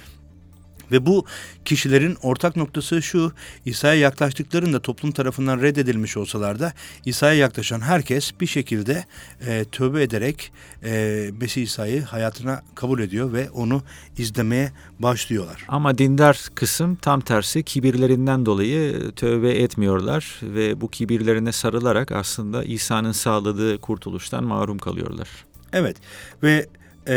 ve 0.91 1.06
bu 1.06 1.25
kişilerin 1.65 2.17
ortak 2.21 2.56
noktası 2.56 3.01
şu, 3.01 3.32
İsa'ya 3.65 3.95
yaklaştıklarında 3.95 4.80
toplum 4.82 5.12
tarafından 5.12 5.62
reddedilmiş 5.62 6.17
olsalar 6.17 6.60
da 6.60 6.73
İsa'ya 7.06 7.34
yaklaşan 7.34 7.82
herkes 7.82 8.32
bir 8.41 8.47
şekilde 8.47 9.06
e, 9.47 9.65
tövbe 9.71 10.04
ederek 10.04 10.51
e, 10.84 11.30
Mesih 11.41 11.63
İsa'yı 11.63 12.01
hayatına 12.01 12.62
kabul 12.75 12.99
ediyor 12.99 13.34
ve 13.34 13.49
onu 13.49 13.84
izlemeye 14.17 14.71
başlıyorlar. 14.99 15.65
Ama 15.67 15.97
dindar 15.97 16.47
kısım 16.56 16.95
tam 16.95 17.21
tersi 17.21 17.63
kibirlerinden 17.63 18.45
dolayı 18.45 19.12
tövbe 19.12 19.51
etmiyorlar 19.51 20.39
ve 20.43 20.82
bu 20.82 20.88
kibirlerine 20.88 21.51
sarılarak 21.51 22.12
aslında 22.12 22.63
İsa'nın 22.63 23.12
sağladığı 23.12 23.82
kurtuluştan 23.82 24.43
mahrum 24.43 24.77
kalıyorlar. 24.77 25.30
Evet 25.73 25.97
ve 26.43 26.67
e, 27.08 27.15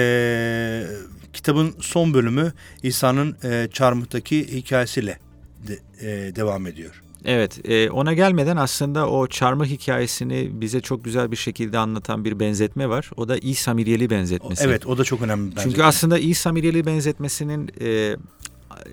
kitabın 1.35 1.75
son 1.81 2.15
bölümü 2.15 2.53
İsa'nın 2.83 3.37
e, 3.45 3.69
çarmıhtaki 3.73 4.57
hikayesiyle 4.57 5.19
de, 5.69 5.79
e, 6.01 6.37
devam 6.37 6.67
ediyor. 6.67 7.03
Evet, 7.25 7.71
e, 7.71 7.91
ona 7.91 8.13
gelmeden 8.13 8.57
aslında 8.57 9.09
o 9.09 9.27
çarmıh 9.27 9.67
hikayesini 9.67 10.51
bize 10.53 10.81
çok 10.81 11.05
güzel 11.05 11.31
bir 11.31 11.37
şekilde 11.37 11.79
anlatan 11.79 12.25
bir 12.25 12.41
benzetme 12.41 12.89
var. 12.89 13.11
O 13.17 13.29
da 13.29 13.39
İsa 13.39 13.75
Miryeli 13.75 14.11
benzetmesi. 14.11 14.65
Evet, 14.65 14.87
o 14.87 14.99
da 14.99 15.05
çok 15.05 15.23
önemli 15.23 15.51
bir 15.51 15.57
benzetme. 15.57 15.73
Çünkü 15.73 15.83
aslında 15.83 16.19
İsa 16.19 16.53
Miryeli 16.53 16.87
benzetmesinin 16.87 17.71
e, 17.81 18.17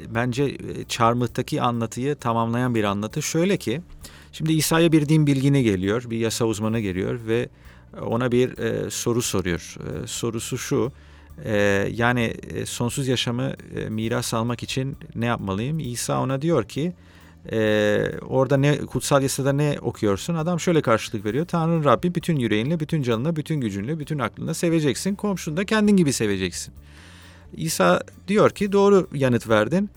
bence 0.10 0.44
e, 0.44 0.58
çarmıhtaki 0.88 1.62
anlatıyı 1.62 2.16
tamamlayan 2.16 2.76
bir 2.76 2.84
anlatı. 2.84 3.22
Şöyle 3.22 3.58
ki, 3.58 3.82
şimdi 4.32 4.54
İsa'ya 4.54 4.92
bir 4.92 5.10
din 5.10 5.28
bilgini 5.28 5.64
geliyor, 5.64 6.04
bir 6.10 6.18
yasa 6.18 6.46
uzmanı 6.46 6.80
geliyor 6.80 7.20
ve 7.28 7.50
ona 8.02 8.32
bir 8.32 8.58
e, 8.58 8.90
soru 8.90 9.22
soruyor. 9.22 9.76
E, 9.80 10.08
sorusu 10.08 10.58
şu, 10.58 10.92
e, 11.46 11.54
yani 11.92 12.34
e, 12.54 12.66
sonsuz 12.66 13.08
yaşamı 13.08 13.54
e, 13.76 13.90
miras 13.90 14.34
almak 14.34 14.64
için 14.64 14.98
ne 15.16 15.26
yapmalıyım? 15.26 15.80
İsa 15.80 16.22
ona 16.22 16.42
diyor 16.42 16.64
ki, 16.64 16.94
e, 17.52 18.02
orada 18.28 18.58
ne 18.58 18.78
kutsal 18.78 19.22
yasada 19.22 19.54
ne 19.54 19.78
okuyorsun? 19.82 20.36
Adam 20.36 20.60
şöyle 20.60 20.82
karşılık 20.82 21.26
veriyor. 21.26 21.46
Tanrı 21.46 21.86
Rabbi 21.86 22.16
bütün 22.16 22.36
yüreğinle, 22.36 22.80
bütün 22.80 23.02
canına, 23.02 23.36
bütün 23.36 23.62
gücünle, 23.62 24.00
bütün 24.00 24.20
aklına 24.20 24.54
seveceksin. 24.54 25.16
Komşunu 25.16 25.58
da 25.58 25.66
kendin 25.66 25.98
gibi 25.98 26.14
seveceksin. 26.14 26.74
İsa 27.54 28.02
diyor 28.28 28.50
ki 28.50 28.72
doğru 28.72 29.08
yanıt 29.14 29.50
verdin. 29.50 29.90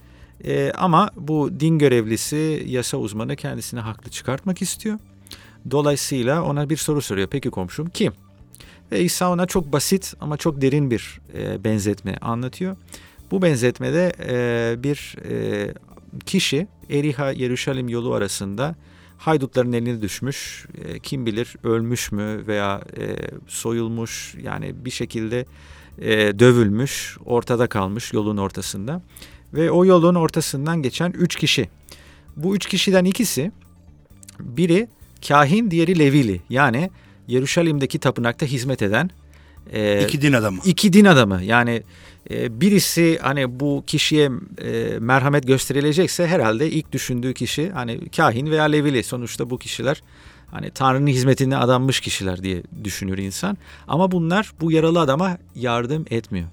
E, 0.45 0.71
ama 0.71 1.09
bu 1.17 1.59
din 1.59 1.79
görevlisi, 1.79 2.63
yasa 2.67 2.97
uzmanı 2.97 3.35
kendisini 3.35 3.79
haklı 3.79 4.11
çıkartmak 4.11 4.61
istiyor. 4.61 4.99
Dolayısıyla 5.71 6.43
ona 6.43 6.69
bir 6.69 6.77
soru 6.77 7.01
soruyor. 7.01 7.27
Peki 7.31 7.49
komşum 7.49 7.89
kim? 7.89 8.13
Ve 8.91 9.03
İsa 9.03 9.31
ona 9.31 9.45
çok 9.45 9.73
basit 9.73 10.13
ama 10.21 10.37
çok 10.37 10.61
derin 10.61 10.91
bir 10.91 11.19
e, 11.33 11.63
benzetme 11.63 12.17
anlatıyor. 12.21 12.75
Bu 13.31 13.41
benzetmede 13.41 14.13
e, 14.27 14.83
bir 14.83 15.15
e, 15.29 15.73
kişi 16.25 16.67
Eriha 16.89 17.31
Yeruşalim 17.31 17.89
yolu 17.89 18.13
arasında 18.13 18.75
haydutların 19.17 19.73
eline 19.73 20.01
düşmüş. 20.01 20.65
E, 20.85 20.99
kim 20.99 21.25
bilir 21.25 21.55
ölmüş 21.63 22.11
mü 22.11 22.47
veya 22.47 22.81
e, 22.97 23.15
soyulmuş 23.47 24.35
yani 24.41 24.85
bir 24.85 24.91
şekilde 24.91 25.45
e, 25.99 26.39
dövülmüş, 26.39 27.17
ortada 27.25 27.67
kalmış 27.67 28.13
yolun 28.13 28.37
ortasında. 28.37 29.01
Ve 29.53 29.71
o 29.71 29.85
yolun 29.85 30.15
ortasından 30.15 30.81
geçen 30.81 31.11
üç 31.11 31.35
kişi. 31.35 31.69
Bu 32.35 32.55
üç 32.55 32.65
kişiden 32.65 33.05
ikisi 33.05 33.51
biri 34.39 34.87
kahin 35.27 35.71
diğeri 35.71 35.99
Levili 35.99 36.41
yani 36.49 36.89
Yeruşalim'deki 37.27 37.99
tapınakta 37.99 38.45
hizmet 38.45 38.81
eden 38.81 39.09
e, 39.73 40.03
iki 40.03 40.21
din 40.21 40.33
adamı. 40.33 40.59
İki 40.65 40.93
din 40.93 41.05
adamı 41.05 41.43
yani 41.43 41.83
e, 42.31 42.61
birisi 42.61 43.19
hani 43.21 43.59
bu 43.59 43.83
kişiye 43.87 44.29
e, 44.61 44.99
merhamet 44.99 45.47
gösterilecekse 45.47 46.27
herhalde 46.27 46.69
ilk 46.69 46.91
düşündüğü 46.91 47.33
kişi 47.33 47.69
hani 47.69 48.09
kahin 48.09 48.51
veya 48.51 48.63
levili 48.63 49.03
sonuçta 49.03 49.49
bu 49.49 49.57
kişiler 49.57 50.01
hani 50.51 50.71
Tanrı'nın 50.71 51.07
hizmetine 51.07 51.57
adanmış 51.57 51.99
kişiler 51.99 52.43
diye 52.43 52.63
düşünür 52.83 53.17
insan. 53.17 53.57
Ama 53.87 54.11
bunlar 54.11 54.53
bu 54.61 54.71
yaralı 54.71 54.99
adama 54.99 55.37
yardım 55.55 56.05
etmiyor. 56.09 56.47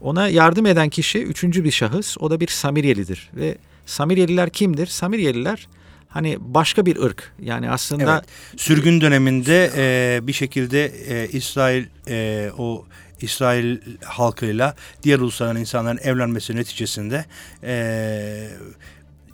Ona 0.00 0.28
yardım 0.28 0.66
eden 0.66 0.88
kişi 0.88 1.22
üçüncü 1.22 1.64
bir 1.64 1.70
şahıs 1.70 2.16
o 2.20 2.30
da 2.30 2.40
bir 2.40 2.48
Samiryelidir 2.48 3.30
ve 3.34 3.58
Samiryeliler 3.86 4.50
kimdir? 4.50 4.86
Samiryeliler 4.86 5.68
hani 6.14 6.36
başka 6.40 6.86
bir 6.86 6.96
ırk. 6.96 7.32
Yani 7.42 7.70
aslında 7.70 8.14
evet. 8.14 8.60
sürgün 8.60 9.00
döneminde 9.00 9.70
e, 9.76 10.26
bir 10.26 10.32
şekilde 10.32 10.84
e, 10.86 11.28
İsrail 11.28 11.84
e, 12.08 12.50
o 12.58 12.84
İsrail 13.20 13.78
halkıyla 14.04 14.74
diğer 15.02 15.18
uluslardan 15.18 15.56
insanların 15.56 15.98
evlenmesi 16.02 16.56
neticesinde 16.56 17.24
e, 17.62 18.48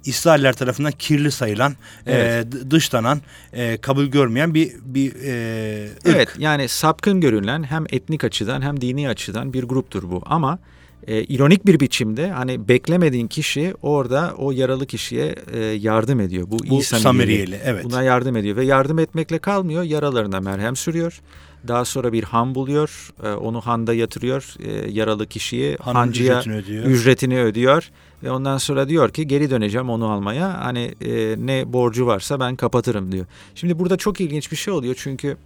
İsrailler 0.04 0.52
tarafından 0.52 0.92
kirli 0.92 1.30
sayılan, 1.30 1.72
e, 2.06 2.12
evet. 2.12 2.46
e, 2.54 2.70
dışlanan, 2.70 3.20
e, 3.52 3.76
kabul 3.76 4.06
görmeyen 4.06 4.54
bir 4.54 4.72
bir 4.84 5.14
e, 5.14 5.84
ırk. 5.86 6.16
Evet, 6.16 6.28
yani 6.38 6.68
sapkın 6.68 7.20
görülen 7.20 7.62
hem 7.62 7.84
etnik 7.90 8.24
açıdan 8.24 8.62
hem 8.62 8.80
dini 8.80 9.08
açıdan 9.08 9.52
bir 9.52 9.62
gruptur 9.62 10.10
bu. 10.10 10.22
Ama 10.26 10.58
e, 11.06 11.22
ironik 11.22 11.66
bir 11.66 11.80
biçimde 11.80 12.30
hani 12.30 12.68
beklemediğin 12.68 13.26
kişi 13.26 13.74
orada 13.82 14.34
o 14.38 14.52
yaralı 14.52 14.86
kişiye 14.86 15.34
e, 15.52 15.58
yardım 15.64 16.20
ediyor. 16.20 16.46
Bu, 16.50 16.58
Bu 16.70 16.82
Samiriyeli. 16.82 17.60
Evet. 17.64 17.84
Buna 17.84 18.02
yardım 18.02 18.36
ediyor 18.36 18.56
ve 18.56 18.64
yardım 18.64 18.98
etmekle 18.98 19.38
kalmıyor. 19.38 19.82
Yaralarına 19.82 20.40
merhem 20.40 20.76
sürüyor. 20.76 21.20
Daha 21.68 21.84
sonra 21.84 22.12
bir 22.12 22.24
han 22.24 22.54
buluyor. 22.54 23.10
E, 23.24 23.28
onu 23.28 23.60
handa 23.60 23.94
yatırıyor. 23.94 24.54
E, 24.64 24.90
yaralı 24.90 25.26
kişiyi 25.26 25.76
Hanın 25.80 25.94
hancıya 25.94 26.40
ücretini 26.40 26.56
ödüyor. 26.56 26.84
ücretini 26.84 27.40
ödüyor. 27.40 27.90
Ve 28.22 28.30
ondan 28.30 28.58
sonra 28.58 28.88
diyor 28.88 29.10
ki 29.10 29.26
geri 29.26 29.50
döneceğim 29.50 29.90
onu 29.90 30.08
almaya. 30.10 30.64
Hani 30.64 30.94
e, 31.00 31.36
ne 31.38 31.72
borcu 31.72 32.06
varsa 32.06 32.40
ben 32.40 32.56
kapatırım 32.56 33.12
diyor. 33.12 33.26
Şimdi 33.54 33.78
burada 33.78 33.96
çok 33.96 34.20
ilginç 34.20 34.52
bir 34.52 34.56
şey 34.56 34.74
oluyor. 34.74 34.94
Çünkü 34.98 35.36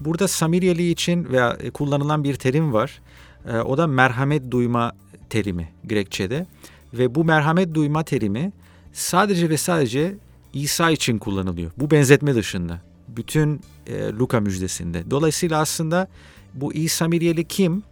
burada 0.00 0.28
Samiriyeli 0.28 0.90
için 0.90 1.28
veya 1.32 1.56
e, 1.62 1.70
kullanılan 1.70 2.24
bir 2.24 2.34
terim 2.34 2.72
var. 2.72 3.00
E, 3.46 3.58
o 3.58 3.78
da 3.78 3.86
merhamet 3.86 4.50
duyma 4.50 4.92
terimi 5.30 5.68
Grekçe'de. 5.84 6.46
Ve 6.94 7.14
bu 7.14 7.24
merhamet 7.24 7.74
duyma 7.74 8.02
terimi 8.02 8.52
sadece 8.92 9.50
ve 9.50 9.56
sadece 9.56 10.14
İsa 10.52 10.90
için 10.90 11.18
kullanılıyor. 11.18 11.70
Bu 11.76 11.90
benzetme 11.90 12.34
dışında. 12.34 12.80
Bütün 13.08 13.60
e, 13.86 14.12
Luka 14.12 14.40
müjdesinde. 14.40 15.10
Dolayısıyla 15.10 15.60
aslında 15.60 16.08
bu 16.54 16.74
İsa 16.74 17.08
Miryeli 17.08 17.44
kim? 17.44 17.82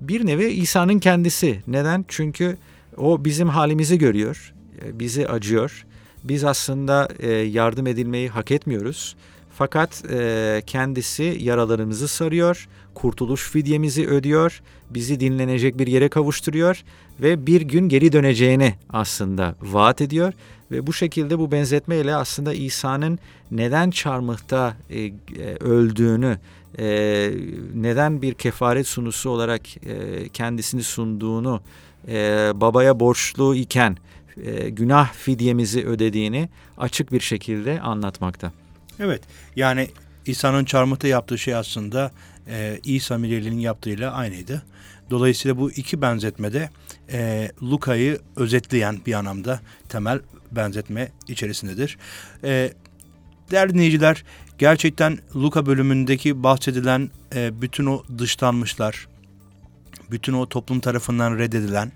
Bir 0.00 0.26
nevi 0.26 0.44
İsa'nın 0.44 0.98
kendisi. 0.98 1.62
Neden? 1.66 2.04
Çünkü 2.08 2.56
o 2.96 3.24
bizim 3.24 3.48
halimizi 3.48 3.98
görüyor. 3.98 4.54
E, 4.84 4.98
bizi 4.98 5.28
acıyor. 5.28 5.86
Biz 6.24 6.44
aslında 6.44 7.08
e, 7.18 7.30
yardım 7.30 7.86
edilmeyi 7.86 8.28
hak 8.28 8.50
etmiyoruz. 8.50 9.16
Fakat 9.54 10.04
e, 10.10 10.62
kendisi 10.66 11.36
yaralarımızı 11.40 12.08
sarıyor, 12.08 12.68
kurtuluş 12.94 13.50
fidyemizi 13.50 14.06
ödüyor, 14.06 14.62
bizi 14.90 15.20
dinlenecek 15.20 15.78
bir 15.78 15.86
yere 15.86 16.08
kavuşturuyor 16.08 16.82
ve 17.20 17.46
bir 17.46 17.60
gün 17.60 17.88
geri 17.88 18.12
döneceğini 18.12 18.74
aslında 18.90 19.54
vaat 19.62 20.00
ediyor. 20.00 20.32
Ve 20.70 20.86
bu 20.86 20.92
şekilde 20.92 21.38
bu 21.38 21.52
benzetmeyle 21.52 22.14
aslında 22.14 22.54
İsa'nın 22.54 23.18
neden 23.50 23.90
çarmıhta 23.90 24.76
e, 24.90 25.00
e, 25.00 25.12
öldüğünü, 25.60 26.38
e, 26.78 26.86
neden 27.74 28.22
bir 28.22 28.34
kefaret 28.34 28.86
sunusu 28.86 29.30
olarak 29.30 29.62
kendisini 30.32 30.82
sunduğunu, 30.82 31.60
babaya 32.54 33.00
borçlu 33.00 33.54
iken 33.54 33.96
günah 34.68 35.12
fidyemizi 35.12 35.86
ödediğini 35.86 36.48
açık 36.78 37.12
bir 37.12 37.20
şekilde 37.20 37.80
anlatmakta. 37.80 38.52
Evet 39.00 39.22
yani 39.56 39.88
İsa'nın 40.26 40.64
çarmıhta 40.64 41.08
yaptığı 41.08 41.38
şey 41.38 41.54
aslında 41.54 42.10
e, 42.48 42.80
İsa 42.84 43.18
Mireli'nin 43.18 43.58
yaptığıyla 43.58 44.12
aynıydı. 44.12 44.62
Dolayısıyla 45.10 45.58
bu 45.58 45.70
iki 45.70 46.02
benzetmede 46.02 46.70
e, 47.12 47.50
Luka'yı 47.62 48.18
özetleyen 48.36 49.00
bir 49.06 49.14
anlamda 49.14 49.60
temel 49.88 50.20
benzetme 50.52 51.08
içerisindedir. 51.28 51.98
E, 52.44 52.72
değerli 53.50 53.74
dinleyiciler 53.74 54.24
gerçekten 54.58 55.18
Luka 55.36 55.66
bölümündeki 55.66 56.42
bahsedilen 56.42 57.10
e, 57.34 57.62
bütün 57.62 57.86
o 57.86 58.02
dışlanmışlar, 58.18 59.08
bütün 60.10 60.32
o 60.32 60.48
toplum 60.48 60.80
tarafından 60.80 61.38
reddedilen, 61.38 61.92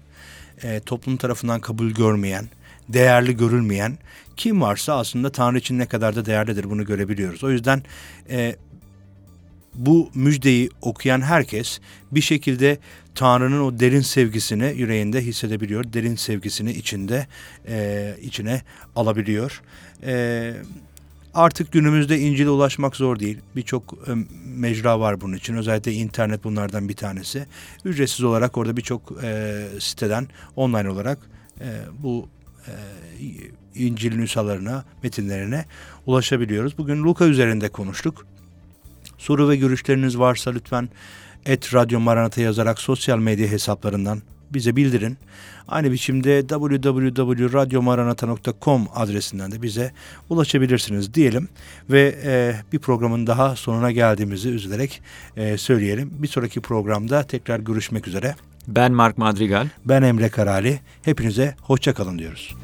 e, 0.63 0.81
toplum 0.81 1.17
tarafından 1.17 1.61
kabul 1.61 1.91
görmeyen, 1.91 2.49
değerli 2.89 3.37
görülmeyen 3.37 3.99
kim 4.37 4.61
varsa 4.61 4.99
aslında 4.99 5.33
Tanrı 5.33 5.59
için 5.59 5.79
ne 5.79 5.87
kadar 5.87 6.17
da 6.17 6.27
değerlidir 6.27 6.71
bunu 6.71 6.85
görebiliyoruz. 6.85 7.45
O 7.45 7.51
yüzden 7.51 7.83
e, 8.31 8.57
bu 9.75 10.11
müjdeyi 10.15 10.71
okuyan 10.83 11.21
herkes 11.21 11.81
bir 12.13 12.21
şekilde 12.21 12.79
Tanrı'nın 13.15 13.61
o 13.61 13.81
derin 13.81 14.01
sevgisini 14.01 14.75
yüreğinde 14.77 15.21
hissedebiliyor. 15.21 15.93
Derin 15.93 16.17
sevgisini 16.17 16.73
içinde 16.73 17.27
e, 17.69 18.17
içine 18.23 18.63
alabiliyor. 18.97 19.63
E, 20.07 20.55
artık 21.35 21.73
günümüzde 21.73 22.19
İncil'e 22.19 22.51
ulaşmak 22.51 22.97
zor 22.97 23.19
değil. 23.19 23.39
Birçok 23.57 23.95
e, 24.09 24.13
mecra 24.47 25.01
var 25.01 25.21
bunun 25.21 25.37
için. 25.37 25.55
Özellikle 25.57 25.93
internet 25.93 26.45
bunlardan 26.45 26.89
bir 26.89 26.97
tanesi. 26.97 27.47
Ücretsiz 27.85 28.25
olarak 28.25 28.57
orada 28.59 28.77
birçok 28.77 29.13
e, 29.23 29.63
siteden 29.81 30.29
online 30.57 30.91
olarak 30.91 31.19
e, 31.61 31.67
bu 32.03 32.29
e, 32.67 32.73
İncil 33.75 34.17
nüshalarına, 34.17 34.85
metinlerine 35.03 35.65
ulaşabiliyoruz. 36.07 36.79
Bugün 36.79 37.05
Luka 37.05 37.27
üzerinde 37.27 37.69
konuştuk. 37.69 38.27
Soru 39.25 39.49
ve 39.49 39.57
görüşleriniz 39.57 40.19
varsa 40.19 40.51
lütfen 40.51 40.89
et 41.47 41.75
Radyo 41.75 42.01
Maranata 42.01 42.41
yazarak 42.41 42.81
sosyal 42.81 43.19
medya 43.19 43.49
hesaplarından 43.49 44.23
bize 44.55 44.77
bildirin. 44.77 45.19
Aynı 45.69 45.93
biçimde 45.93 46.41
www.radyomaranata.com 46.41 48.89
adresinden 48.95 49.53
de 49.53 49.63
bize 49.63 49.93
ulaşabilirsiniz 50.31 51.15
diyelim. 51.15 51.49
Ve 51.91 52.15
e, 52.25 52.55
bir 52.73 52.79
programın 52.79 53.27
daha 53.27 53.57
sonuna 53.57 53.91
geldiğimizi 53.91 54.49
üzülerek 54.49 55.03
e, 55.37 55.59
söyleyelim. 55.59 56.11
Bir 56.19 56.29
sonraki 56.29 56.61
programda 56.61 57.23
tekrar 57.23 57.61
görüşmek 57.61 58.09
üzere. 58.09 58.35
Ben 58.69 58.93
Mark 58.93 59.19
Madrigal. 59.19 59.69
Ben 59.85 60.03
Emre 60.03 60.29
Karali. 60.29 60.81
Hepinize 61.03 61.55
hoşça 61.63 61.95
kalın 61.95 62.19
diyoruz. 62.19 62.55